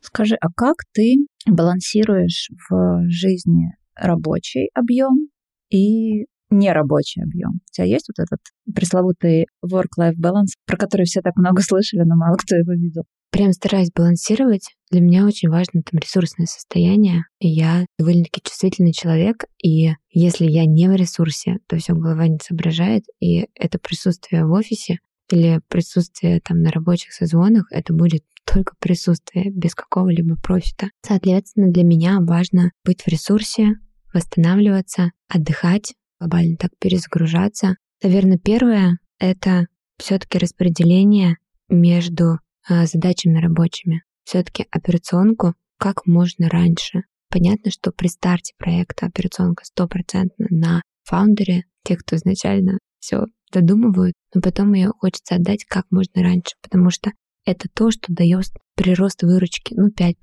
Скажи, 0.02 0.36
а 0.40 0.48
как 0.56 0.78
ты 0.94 1.16
балансируешь 1.48 2.50
в 2.70 3.10
жизни 3.10 3.76
рабочий 3.96 4.70
объем 4.74 5.30
и 5.70 6.26
нерабочий 6.50 7.24
объем. 7.24 7.56
У 7.56 7.72
тебя 7.72 7.86
есть 7.86 8.08
вот 8.10 8.24
этот 8.24 8.40
пресловутый 8.74 9.48
work-life 9.66 10.16
balance, 10.22 10.54
про 10.66 10.78
который 10.78 11.06
все 11.06 11.22
так 11.22 11.36
много 11.36 11.62
слышали, 11.64 12.02
но 12.04 12.16
мало 12.16 12.36
кто 12.36 12.56
его 12.56 12.74
видел? 12.74 13.04
Прям 13.32 13.52
стараюсь 13.52 13.92
балансировать. 13.94 14.70
Для 14.92 15.02
меня 15.02 15.26
очень 15.26 15.50
важно 15.50 15.82
там 15.82 16.00
ресурсное 16.00 16.46
состояние. 16.46 17.26
Я 17.40 17.86
довольно-таки 18.00 18.42
чувствительный 18.42 18.94
человек, 18.94 19.44
и 19.62 19.92
если 20.10 20.46
я 20.46 20.66
не 20.66 20.88
в 20.88 20.94
ресурсе, 20.94 21.58
то 21.68 21.76
все 21.78 21.94
голова 21.94 22.28
не 22.28 22.40
соображает, 22.42 23.04
и 23.20 23.48
это 23.56 23.78
присутствие 23.78 24.46
в 24.46 24.52
офисе 24.52 25.00
или 25.32 25.60
присутствие 25.68 26.40
там 26.40 26.62
на 26.62 26.72
рабочих 26.72 27.12
созвонах, 27.12 27.66
это 27.72 27.94
будет 27.94 28.24
только 28.46 28.74
присутствие, 28.80 29.52
без 29.52 29.74
какого-либо 29.74 30.36
профита. 30.36 30.90
Соответственно, 31.02 31.72
для 31.72 31.84
меня 31.84 32.20
важно 32.22 32.72
быть 32.86 33.02
в 33.02 33.08
ресурсе, 33.08 33.74
восстанавливаться, 34.14 35.12
отдыхать, 35.28 35.94
глобально 36.20 36.58
так 36.58 36.72
перезагружаться. 36.80 37.76
Наверное, 38.04 38.38
первое— 38.38 38.98
это 39.20 39.68
все-таки 39.98 40.38
распределение 40.38 41.38
между 41.70 42.40
а, 42.68 42.86
задачами 42.86 43.40
рабочими. 43.40 44.04
Все-таки 44.24 44.66
операционку 44.72 45.54
как 45.78 46.06
можно 46.06 46.50
раньше. 46.50 47.04
Понятно, 47.30 47.72
что 47.72 47.92
при 47.92 48.08
старте 48.08 48.54
проекта 48.58 49.08
операционка 49.08 49.66
стопроцентно 49.66 50.48
на 50.50 50.82
фаундере, 51.04 51.64
те, 51.84 51.96
кто 51.96 52.16
изначально 52.16 52.80
все 53.00 53.26
додумывают, 53.52 54.14
но 54.34 54.42
потом 54.42 54.74
ее 54.74 54.92
хочется 54.98 55.36
отдать 55.36 55.66
как 55.66 55.86
можно 55.92 56.24
раньше, 56.24 56.56
потому 56.62 56.90
что 56.90 57.12
это 57.46 57.70
то, 57.74 57.92
что 57.92 58.14
дает 58.14 58.46
прирост 58.76 59.22
выручки, 59.24 59.76
ну 59.76 59.90
5%, 59.90 60.14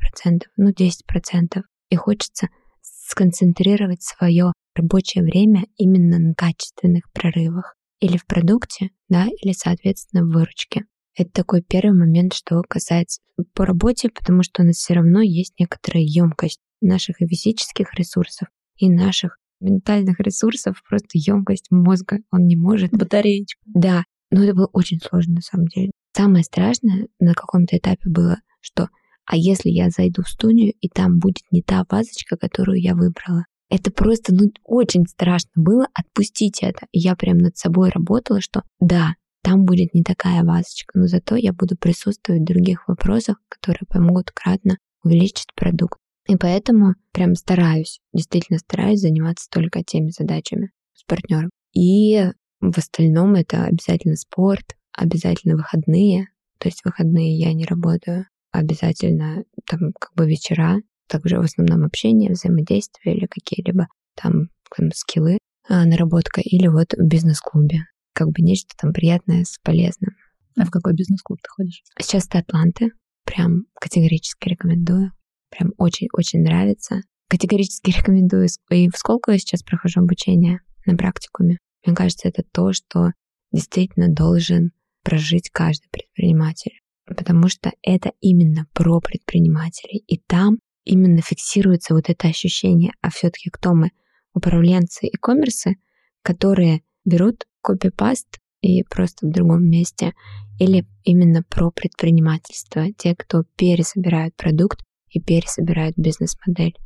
ну 0.56 0.70
10%. 0.70 1.62
И 1.90 1.96
хочется 1.96 2.48
сконцентрировать 2.80 4.02
свое 4.02 4.52
рабочее 4.74 5.24
время 5.24 5.64
именно 5.76 6.18
на 6.18 6.34
качественных 6.34 7.10
прорывах. 7.12 7.76
Или 8.00 8.16
в 8.16 8.26
продукте, 8.26 8.90
да, 9.08 9.26
или, 9.26 9.52
соответственно, 9.52 10.24
в 10.24 10.32
выручке. 10.32 10.84
Это 11.16 11.30
такой 11.30 11.62
первый 11.62 11.96
момент, 11.96 12.32
что 12.32 12.62
касается 12.62 13.20
по 13.54 13.66
работе, 13.66 14.08
потому 14.08 14.42
что 14.42 14.62
у 14.62 14.66
нас 14.66 14.76
все 14.76 14.94
равно 14.94 15.20
есть 15.20 15.54
некоторая 15.58 16.02
емкость 16.02 16.60
наших 16.80 17.16
физических 17.18 17.94
ресурсов, 17.94 18.48
и 18.76 18.90
наших 18.90 19.38
ментальных 19.60 20.18
ресурсов, 20.20 20.82
просто 20.88 21.10
емкость 21.14 21.70
мозга, 21.70 22.18
он 22.30 22.46
не 22.46 22.56
может. 22.56 22.90
Батареечка. 22.90 23.60
Да, 23.66 24.04
но 24.30 24.42
это 24.42 24.54
было 24.54 24.68
очень 24.72 24.98
сложно 24.98 25.34
на 25.34 25.40
самом 25.40 25.66
деле. 25.68 25.92
Самое 26.16 26.44
страшное 26.44 27.08
на 27.20 27.34
каком-то 27.34 27.76
этапе 27.76 28.08
было, 28.08 28.38
что 28.60 28.88
а 29.24 29.36
если 29.36 29.70
я 29.70 29.88
зайду 29.90 30.22
в 30.22 30.28
студию, 30.28 30.72
и 30.80 30.88
там 30.88 31.18
будет 31.18 31.44
не 31.52 31.62
та 31.62 31.86
вазочка, 31.88 32.36
которую 32.36 32.80
я 32.80 32.94
выбрала? 32.94 33.44
Это 33.72 33.90
просто, 33.90 34.34
ну, 34.34 34.52
очень 34.64 35.06
страшно 35.06 35.50
было 35.54 35.86
отпустить 35.94 36.62
это. 36.62 36.86
И 36.92 36.98
я 36.98 37.16
прям 37.16 37.38
над 37.38 37.56
собой 37.56 37.88
работала, 37.88 38.42
что 38.42 38.64
да, 38.80 39.14
там 39.42 39.64
будет 39.64 39.94
не 39.94 40.02
такая 40.02 40.44
вазочка, 40.44 40.98
но 40.98 41.06
зато 41.06 41.36
я 41.36 41.54
буду 41.54 41.74
присутствовать 41.78 42.42
в 42.42 42.44
других 42.44 42.86
вопросах, 42.86 43.36
которые 43.48 43.86
помогут 43.88 44.30
кратно 44.30 44.76
увеличить 45.02 45.54
продукт. 45.56 45.98
И 46.28 46.36
поэтому 46.36 46.96
прям 47.12 47.34
стараюсь, 47.34 48.00
действительно 48.12 48.58
стараюсь 48.58 49.00
заниматься 49.00 49.48
только 49.50 49.82
теми 49.82 50.10
задачами 50.10 50.70
с 50.92 51.02
партнером. 51.04 51.48
И 51.72 52.26
в 52.60 52.76
остальном 52.76 53.36
это 53.36 53.64
обязательно 53.64 54.16
спорт, 54.16 54.76
обязательно 54.92 55.56
выходные. 55.56 56.26
То 56.58 56.68
есть 56.68 56.84
выходные 56.84 57.38
я 57.38 57.54
не 57.54 57.64
работаю, 57.64 58.26
обязательно 58.50 59.44
там 59.66 59.92
как 59.98 60.12
бы 60.14 60.28
вечера, 60.28 60.76
также 61.12 61.38
в 61.38 61.42
основном 61.42 61.84
общение, 61.84 62.32
взаимодействие 62.32 63.14
или 63.14 63.26
какие-либо 63.26 63.86
там, 64.16 64.48
там 64.74 64.90
скиллы, 64.94 65.36
а, 65.68 65.84
наработка, 65.84 66.40
или 66.40 66.68
вот 66.68 66.94
в 66.94 67.06
бизнес-клубе. 67.06 67.80
Как 68.14 68.28
бы 68.28 68.40
нечто 68.40 68.74
там 68.80 68.94
приятное 68.94 69.44
с 69.44 69.58
полезным. 69.62 70.16
А 70.58 70.64
в 70.64 70.70
какой 70.70 70.94
бизнес-клуб 70.94 71.38
ты 71.42 71.48
ходишь? 71.50 71.82
Сейчас 72.00 72.26
это 72.26 72.38
Атланты. 72.38 72.90
Прям 73.24 73.66
категорически 73.78 74.48
рекомендую. 74.48 75.12
Прям 75.50 75.72
очень-очень 75.76 76.42
нравится. 76.42 77.02
Категорически 77.28 77.90
рекомендую. 77.98 78.48
И 78.70 78.88
в 78.88 78.96
сколько 78.96 79.32
я 79.32 79.38
сейчас 79.38 79.62
прохожу 79.62 80.00
обучение 80.00 80.60
на 80.86 80.96
практикуме. 80.96 81.58
Мне 81.84 81.94
кажется, 81.94 82.28
это 82.28 82.42
то, 82.42 82.72
что 82.72 83.12
действительно 83.52 84.08
должен 84.08 84.72
прожить 85.04 85.50
каждый 85.50 85.88
предприниматель 85.90 86.82
потому 87.06 87.48
что 87.48 87.72
это 87.82 88.12
именно 88.20 88.66
про 88.72 89.00
предпринимателей. 89.00 90.02
И 90.06 90.18
там 90.18 90.58
именно 90.84 91.20
фиксируется 91.22 91.94
вот 91.94 92.08
это 92.08 92.28
ощущение, 92.28 92.92
а 93.00 93.10
все-таки 93.10 93.50
кто 93.50 93.74
мы? 93.74 93.90
Управленцы 94.34 95.06
и 95.06 95.16
коммерсы, 95.16 95.76
которые 96.22 96.82
берут 97.04 97.46
копипаст 97.60 98.38
и 98.60 98.82
просто 98.84 99.26
в 99.26 99.30
другом 99.30 99.68
месте, 99.68 100.14
или 100.58 100.86
именно 101.04 101.42
про 101.42 101.70
предпринимательство, 101.70 102.92
те, 102.96 103.14
кто 103.16 103.44
пересобирают 103.56 104.34
продукт 104.36 104.80
и 105.10 105.20
пересобирают 105.20 105.96
бизнес-модель. 105.96 106.76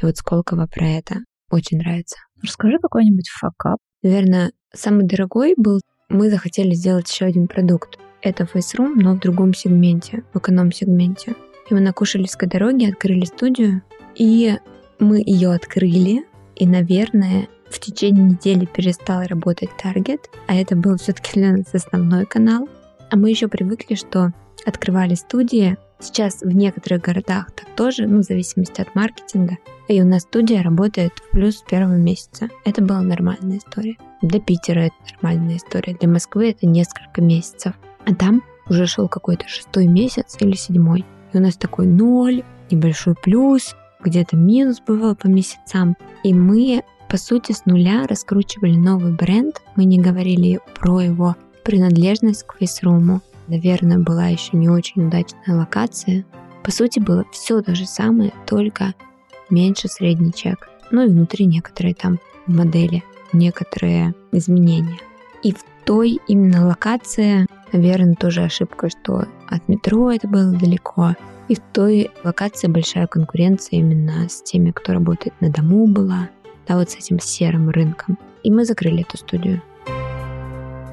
И 0.00 0.04
вот 0.04 0.16
Сколково 0.16 0.66
про 0.66 0.86
это 0.86 1.16
очень 1.50 1.78
нравится. 1.78 2.16
Расскажи 2.42 2.78
какой-нибудь 2.80 3.28
факап. 3.28 3.78
Наверное, 4.02 4.52
самый 4.74 5.06
дорогой 5.06 5.54
был, 5.56 5.80
мы 6.08 6.30
захотели 6.30 6.74
сделать 6.74 7.10
еще 7.10 7.24
один 7.24 7.46
продукт. 7.46 7.98
Это 8.20 8.46
фейсрум, 8.46 8.98
но 8.98 9.14
в 9.14 9.20
другом 9.20 9.54
сегменте, 9.54 10.24
в 10.32 10.38
эконом-сегменте. 10.38 11.34
И 11.68 11.74
мы 11.74 11.80
на 11.80 11.92
Кушелевской 11.92 12.48
дороге 12.48 12.88
открыли 12.88 13.24
студию, 13.24 13.82
и 14.14 14.56
мы 14.98 15.22
ее 15.24 15.52
открыли, 15.52 16.24
и, 16.56 16.66
наверное, 16.66 17.48
в 17.70 17.80
течение 17.80 18.24
недели 18.30 18.66
перестал 18.66 19.22
работать 19.26 19.70
таргет, 19.82 20.28
а 20.46 20.54
это 20.54 20.76
был 20.76 20.96
все-таки 20.98 21.40
для 21.40 21.52
нас 21.52 21.66
основной 21.72 22.26
канал. 22.26 22.68
А 23.10 23.16
мы 23.16 23.30
еще 23.30 23.48
привыкли, 23.48 23.94
что 23.94 24.32
открывали 24.66 25.14
студии. 25.14 25.76
Сейчас 25.98 26.42
в 26.42 26.50
некоторых 26.54 27.02
городах 27.02 27.52
так 27.52 27.66
тоже, 27.76 28.06
ну, 28.06 28.18
в 28.18 28.24
зависимости 28.24 28.80
от 28.80 28.94
маркетинга. 28.94 29.56
И 29.88 30.00
у 30.02 30.06
нас 30.06 30.22
студия 30.22 30.62
работает 30.62 31.12
в 31.14 31.30
плюс 31.30 31.62
первого 31.68 31.96
месяца. 31.96 32.48
Это 32.64 32.82
была 32.82 33.00
нормальная 33.02 33.58
история. 33.58 33.96
Для 34.20 34.40
Питера 34.40 34.80
это 34.80 34.94
нормальная 35.12 35.56
история. 35.56 35.94
Для 35.94 36.08
Москвы 36.08 36.50
это 36.50 36.66
несколько 36.66 37.20
месяцев. 37.20 37.74
А 38.06 38.14
там 38.14 38.42
уже 38.68 38.86
шел 38.86 39.08
какой-то 39.08 39.48
шестой 39.48 39.86
месяц 39.86 40.36
или 40.40 40.54
седьмой. 40.54 41.04
И 41.32 41.36
у 41.36 41.40
нас 41.40 41.56
такой 41.56 41.86
ноль, 41.86 42.42
небольшой 42.70 43.14
плюс, 43.14 43.74
где-то 44.02 44.36
минус 44.36 44.80
бывал 44.86 45.14
по 45.14 45.26
месяцам. 45.26 45.96
И 46.24 46.34
мы, 46.34 46.82
по 47.08 47.16
сути, 47.16 47.52
с 47.52 47.66
нуля 47.66 48.06
раскручивали 48.06 48.76
новый 48.76 49.12
бренд. 49.12 49.62
Мы 49.76 49.84
не 49.84 50.00
говорили 50.00 50.60
про 50.78 51.00
его 51.00 51.36
принадлежность 51.64 52.44
к 52.44 52.56
фейсруму. 52.58 53.20
Наверное, 53.48 53.98
была 53.98 54.26
еще 54.26 54.56
не 54.56 54.68
очень 54.68 55.06
удачная 55.06 55.56
локация. 55.56 56.24
По 56.62 56.70
сути, 56.70 57.00
было 57.00 57.24
все 57.32 57.60
то 57.60 57.74
же 57.74 57.86
самое, 57.86 58.32
только 58.46 58.94
меньше 59.50 59.88
средний 59.88 60.32
чек. 60.32 60.68
Ну 60.90 61.04
и 61.04 61.08
внутри 61.08 61.46
некоторые 61.46 61.94
там 61.94 62.18
модели, 62.46 63.02
некоторые 63.32 64.14
изменения. 64.30 64.98
И 65.42 65.52
в 65.52 65.64
той 65.84 66.20
именно 66.28 66.66
локации 66.66 67.46
Наверное, 67.72 68.14
тоже 68.14 68.42
ошибка, 68.42 68.90
что 68.90 69.24
от 69.52 69.68
метро 69.68 70.10
это 70.10 70.26
было 70.26 70.52
далеко. 70.52 71.14
И 71.48 71.54
в 71.54 71.60
той 71.72 72.10
локации 72.24 72.68
большая 72.68 73.06
конкуренция 73.06 73.80
именно 73.80 74.28
с 74.28 74.42
теми, 74.42 74.70
кто 74.70 74.92
работает 74.92 75.38
на 75.40 75.50
дому 75.50 75.86
была, 75.86 76.30
да, 76.66 76.76
вот 76.76 76.90
с 76.90 76.96
этим 76.96 77.18
серым 77.20 77.68
рынком. 77.68 78.18
И 78.42 78.50
мы 78.50 78.64
закрыли 78.64 79.02
эту 79.02 79.18
студию. 79.18 79.62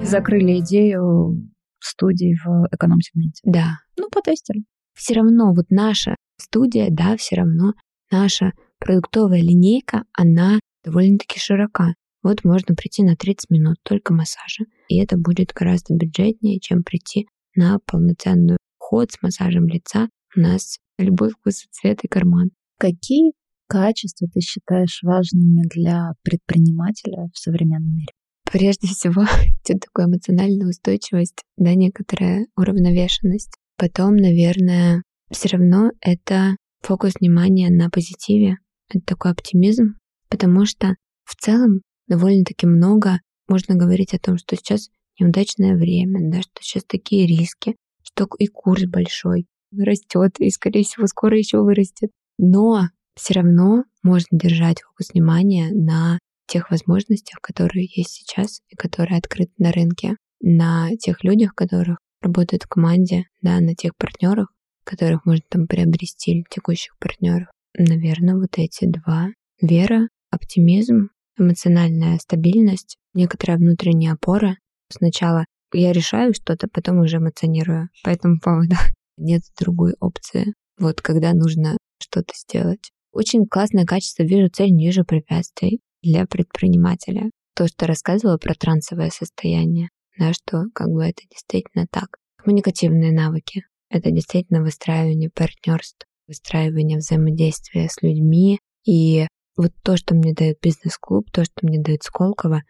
Закрыли 0.01 0.59
идею 0.59 1.49
студии 1.79 2.35
в 2.43 2.67
эконом-сегменте. 2.73 3.41
Да. 3.45 3.79
Ну, 3.97 4.09
потестили. 4.09 4.63
Все 4.93 5.13
равно 5.13 5.53
вот 5.53 5.67
наша 5.69 6.15
студия, 6.37 6.87
да, 6.89 7.15
все 7.15 7.37
равно 7.37 7.73
наша 8.11 8.51
продуктовая 8.79 9.41
линейка, 9.41 10.03
она 10.13 10.59
довольно-таки 10.83 11.39
широка. 11.39 11.93
Вот 12.21 12.43
можно 12.43 12.75
прийти 12.75 13.03
на 13.03 13.15
30 13.15 13.49
минут 13.49 13.77
только 13.83 14.13
массажа, 14.13 14.65
и 14.89 15.01
это 15.01 15.17
будет 15.17 15.53
гораздо 15.53 15.95
бюджетнее, 15.95 16.59
чем 16.59 16.83
прийти 16.83 17.27
на 17.59 17.77
полноценный 17.85 18.57
ход 18.77 19.11
с 19.11 19.21
массажем 19.21 19.67
лица. 19.67 20.07
У 20.35 20.39
нас 20.39 20.77
любой 20.97 21.29
вкус, 21.29 21.65
цвет 21.71 21.99
и 22.03 22.07
карман. 22.07 22.51
Какие 22.79 23.33
качества 23.67 24.27
ты 24.33 24.39
считаешь 24.39 25.01
важными 25.03 25.67
для 25.67 26.13
предпринимателя 26.23 27.27
в 27.33 27.37
современном 27.37 27.95
мире? 27.95 28.13
Прежде 28.49 28.87
всего, 28.87 29.23
это 29.67 29.77
такая 29.77 30.07
эмоциональная 30.07 30.67
устойчивость, 30.67 31.43
да, 31.57 31.75
некоторая 31.75 32.47
уравновешенность. 32.55 33.57
Потом, 33.77 34.15
наверное, 34.15 35.03
все 35.29 35.49
равно 35.49 35.91
это 35.99 36.55
фокус 36.81 37.15
внимания 37.19 37.69
на 37.69 37.89
позитиве, 37.89 38.55
это 38.89 39.03
такой 39.05 39.31
оптимизм, 39.31 39.97
потому 40.29 40.65
что 40.65 40.95
в 41.25 41.35
целом 41.35 41.81
довольно-таки 42.07 42.65
много 42.65 43.19
можно 43.49 43.75
говорить 43.75 44.13
о 44.13 44.19
том, 44.19 44.37
что 44.37 44.55
сейчас 44.55 44.89
неудачное 45.19 45.75
время, 45.75 46.31
да, 46.31 46.41
что 46.41 46.61
сейчас 46.61 46.83
такие 46.85 47.27
риски, 47.27 47.75
что 48.03 48.27
и 48.37 48.47
курс 48.47 48.83
большой. 48.85 49.45
растет 49.71 50.39
и, 50.39 50.49
скорее 50.49 50.83
всего, 50.83 51.05
скоро 51.07 51.37
еще 51.37 51.59
вырастет. 51.61 52.09
Но 52.37 52.87
все 53.15 53.33
равно 53.35 53.83
можно 54.01 54.37
держать 54.37 54.81
фокус 54.81 55.13
внимания 55.13 55.69
на 55.71 56.19
тех 56.47 56.71
возможностях, 56.71 57.39
которые 57.41 57.87
есть 57.93 58.11
сейчас 58.11 58.61
и 58.69 58.75
которые 58.75 59.19
открыты 59.19 59.51
на 59.57 59.71
рынке, 59.71 60.15
на 60.41 60.89
тех 60.97 61.23
людях, 61.23 61.53
которых 61.53 61.99
работают 62.21 62.63
в 62.63 62.67
команде, 62.67 63.25
да, 63.41 63.59
на 63.59 63.75
тех 63.75 63.95
партнерах, 63.95 64.51
которых 64.83 65.25
можно 65.25 65.43
там 65.49 65.67
приобрести 65.67 66.31
или 66.31 66.43
текущих 66.49 66.97
партнеров. 66.99 67.49
Наверное, 67.77 68.35
вот 68.35 68.57
эти 68.57 68.85
два. 68.85 69.27
Вера, 69.61 70.07
оптимизм, 70.31 71.09
эмоциональная 71.37 72.17
стабильность, 72.17 72.97
некоторая 73.13 73.57
внутренняя 73.57 74.13
опора. 74.13 74.57
Сначала 74.91 75.45
я 75.73 75.93
решаю 75.93 76.33
что-то, 76.33 76.67
потом 76.67 76.99
уже 76.99 77.17
эмоционирую 77.17 77.89
по 78.03 78.09
этому 78.09 78.39
поводу. 78.39 78.75
Нет 79.17 79.41
другой 79.59 79.93
опции. 79.99 80.53
Вот 80.79 81.01
когда 81.01 81.33
нужно 81.33 81.77
что-то 82.01 82.33
сделать. 82.35 82.91
Очень 83.11 83.45
классное 83.45 83.85
качество 83.85 84.23
«вижу 84.23 84.49
цель, 84.49 84.71
не 84.71 84.85
вижу 84.85 85.03
препятствий» 85.03 85.81
для 86.01 86.25
предпринимателя. 86.25 87.29
То, 87.55 87.67
что 87.67 87.87
рассказывала 87.87 88.37
про 88.37 88.53
трансовое 88.53 89.09
состояние, 89.09 89.89
да, 90.17 90.33
что 90.33 90.65
как 90.73 90.87
бы 90.87 91.03
это 91.03 91.21
действительно 91.29 91.87
так. 91.91 92.17
Коммуникативные 92.37 93.11
навыки— 93.11 93.65
это 93.89 94.11
действительно 94.11 94.61
выстраивание 94.61 95.29
партнерств, 95.29 96.05
выстраивание 96.27 96.99
взаимодействия 96.99 97.89
с 97.89 98.01
людьми. 98.01 98.59
И 98.85 99.27
вот 99.57 99.71
то, 99.83 99.97
что 99.97 100.15
мне 100.15 100.33
дает 100.33 100.59
бизнес-клуб, 100.61 101.29
то, 101.31 101.43
что 101.43 101.67
мне 101.67 101.81
дает 101.81 102.03
Сколково, 102.03 102.61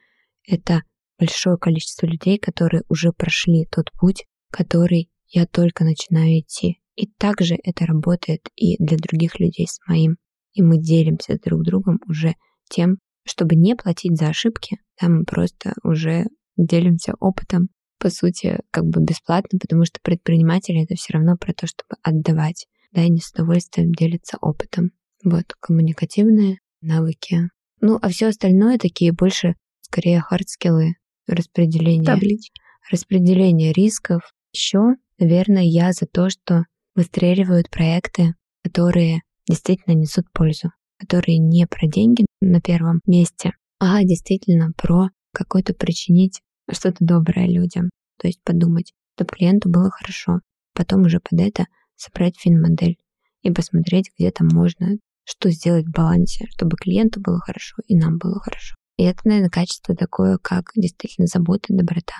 это 0.47 0.81
большое 1.19 1.57
количество 1.57 2.05
людей, 2.05 2.37
которые 2.37 2.83
уже 2.89 3.11
прошли 3.11 3.65
тот 3.65 3.91
путь, 3.99 4.25
который 4.51 5.09
я 5.27 5.45
только 5.45 5.83
начинаю 5.83 6.39
идти. 6.39 6.81
И 6.95 7.07
также 7.07 7.55
это 7.63 7.85
работает 7.85 8.49
и 8.55 8.75
для 8.83 8.97
других 8.97 9.39
людей 9.39 9.67
с 9.67 9.79
моим. 9.87 10.17
И 10.53 10.61
мы 10.61 10.79
делимся 10.79 11.37
друг 11.43 11.63
другом 11.63 11.99
уже 12.07 12.35
тем, 12.69 12.97
чтобы 13.25 13.55
не 13.55 13.75
платить 13.75 14.17
за 14.17 14.29
ошибки, 14.29 14.77
да, 14.99 15.07
мы 15.07 15.23
просто 15.23 15.73
уже 15.83 16.25
делимся 16.57 17.13
опытом, 17.19 17.69
по 17.99 18.09
сути, 18.09 18.59
как 18.71 18.85
бы 18.85 19.03
бесплатно, 19.03 19.59
потому 19.59 19.85
что 19.85 19.99
предприниматели 20.01 20.83
это 20.83 20.95
все 20.95 21.13
равно 21.13 21.37
про 21.37 21.53
то, 21.53 21.67
чтобы 21.67 21.95
отдавать, 22.01 22.65
да, 22.91 23.03
и 23.03 23.09
не 23.09 23.19
с 23.19 23.31
удовольствием 23.31 23.91
делиться 23.91 24.37
опытом. 24.41 24.91
Вот, 25.23 25.53
коммуникативные 25.59 26.59
навыки. 26.81 27.49
Ну, 27.81 27.99
а 28.01 28.09
все 28.09 28.27
остальное 28.27 28.77
такие 28.77 29.11
больше, 29.11 29.55
скорее, 29.81 30.21
hard 30.21 30.48
skill 30.48 30.82
ы, 30.82 30.95
распределение, 31.35 32.05
Таблички. 32.05 32.59
распределение 32.91 33.73
рисков. 33.73 34.21
Еще, 34.53 34.95
наверное, 35.17 35.63
я 35.63 35.91
за 35.91 36.05
то, 36.05 36.29
что 36.29 36.65
выстреливают 36.95 37.69
проекты, 37.69 38.35
которые 38.63 39.21
действительно 39.47 39.93
несут 39.95 40.31
пользу, 40.31 40.71
которые 40.97 41.37
не 41.37 41.65
про 41.67 41.87
деньги 41.87 42.25
на 42.41 42.61
первом 42.61 43.01
месте, 43.05 43.53
а 43.79 44.03
действительно 44.03 44.71
про 44.75 45.09
какой-то 45.33 45.73
причинить 45.73 46.41
что-то 46.71 46.97
доброе 46.99 47.47
людям. 47.47 47.89
То 48.19 48.27
есть 48.27 48.41
подумать, 48.43 48.93
чтобы 49.15 49.35
клиенту 49.35 49.69
было 49.69 49.89
хорошо. 49.89 50.41
Потом 50.73 51.01
уже 51.01 51.19
под 51.19 51.39
это 51.39 51.65
собрать 51.95 52.37
фин-модель 52.37 52.97
и 53.43 53.51
посмотреть, 53.51 54.11
где 54.17 54.31
там 54.31 54.47
можно 54.51 54.97
что 55.29 55.51
сделать 55.51 55.85
в 55.85 55.91
балансе, 55.91 56.47
чтобы 56.49 56.75
клиенту 56.75 57.21
было 57.21 57.39
хорошо 57.39 57.75
и 57.87 57.95
нам 57.95 58.17
было 58.17 58.39
хорошо. 58.39 58.75
И 58.99 59.03
это, 59.03 59.21
наверное, 59.23 59.49
качество 59.49 59.95
такое, 59.95 60.37
как 60.41 60.71
действительно 60.75 61.25
забота, 61.25 61.67
доброта. 61.69 62.17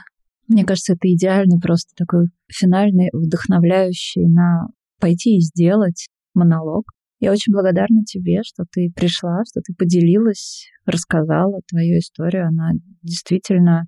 Мне 0.47 0.63
кажется, 0.63 0.93
это 0.93 1.13
идеальный 1.13 1.59
просто 1.59 1.93
такой 1.93 2.27
финальный, 2.47 3.09
вдохновляющий 3.11 4.25
на 4.30 4.67
пойти 4.97 5.36
и 5.36 5.41
сделать 5.41 6.07
монолог. 6.34 6.86
Я 7.19 7.34
очень 7.34 7.51
благодарна 7.51 8.05
тебе, 8.05 8.43
что 8.43 8.63
ты 8.71 8.93
пришла, 8.95 9.41
что 9.45 9.59
ты 9.59 9.73
поделилась, 9.77 10.69
рассказала 10.86 11.59
твою 11.67 11.99
историю. 11.99 12.47
Она 12.47 12.69
действительно 13.03 13.88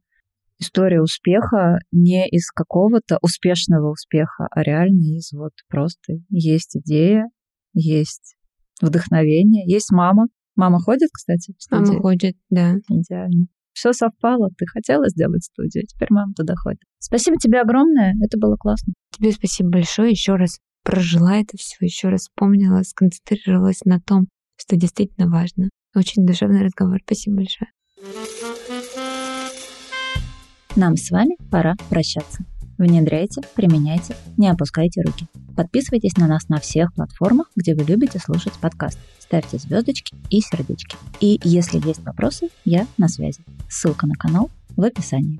история 0.60 1.02
успеха 1.02 1.80
не 1.94 2.28
из 2.28 2.52
какого-то 2.52 3.20
успешного 3.22 3.90
успеха, 3.90 4.50
а 4.52 4.64
реально 4.64 5.16
из 5.16 5.32
вот 5.32 5.54
просто 5.70 6.16
есть 6.28 6.76
идея, 6.76 7.30
есть 7.74 8.36
вдохновение, 8.82 9.64
есть 9.66 9.94
мама. 9.94 10.28
Мама 10.56 10.80
ходит, 10.80 11.10
кстати, 11.12 11.54
в 11.58 11.62
студию? 11.62 11.88
Мама 11.88 12.02
ходит, 12.02 12.36
да. 12.50 12.76
Идеально. 12.90 13.48
Все 13.74 13.94
совпало. 13.94 14.50
Ты 14.58 14.66
хотела 14.68 15.08
сделать 15.10 15.44
студию, 15.46 15.86
теперь 15.88 16.10
мама 16.12 16.34
туда 16.36 16.56
ходит. 16.56 16.82
Спасибо 17.00 17.38
тебе 17.38 17.62
огромное. 17.62 18.14
Это 18.24 18.38
было 18.38 18.58
классно. 18.58 18.94
Тебе 19.12 19.32
спасибо 19.32 19.70
большое. 19.70 20.12
Еще 20.12 20.36
раз 20.36 20.60
прожила 20.84 21.38
это 21.38 21.58
все, 21.58 21.78
еще 21.80 22.10
раз 22.10 22.22
вспомнила, 22.22 22.82
сконцентрировалась 22.84 23.82
на 23.86 24.00
том, 24.02 24.28
что 24.58 24.76
действительно 24.76 25.30
важно. 25.30 25.70
Очень 25.96 26.26
душевный 26.26 26.64
разговор. 26.64 27.00
Спасибо 27.06 27.38
большое. 27.38 27.72
Нам 30.76 30.96
с 30.96 31.12
вами 31.12 31.36
пора 31.50 31.76
прощаться. 31.90 32.46
Внедряйте, 32.82 33.42
применяйте, 33.54 34.16
не 34.38 34.48
опускайте 34.48 35.04
руки. 35.04 35.28
Подписывайтесь 35.56 36.18
на 36.18 36.26
нас 36.26 36.50
на 36.50 36.60
всех 36.60 36.92
платформах, 36.96 37.52
где 37.56 37.76
вы 37.76 37.84
любите 37.84 38.18
слушать 38.18 38.54
подкаст. 38.54 38.98
Ставьте 39.20 39.60
звездочки 39.60 40.16
и 40.32 40.42
сердечки. 40.42 40.98
И 41.20 41.40
если 41.44 41.78
есть 41.78 42.04
вопросы, 42.04 42.50
я 42.66 42.88
на 42.98 43.08
связи. 43.08 43.44
Ссылка 43.70 44.08
на 44.08 44.16
канал 44.16 44.50
в 44.76 44.84
описании. 44.84 45.40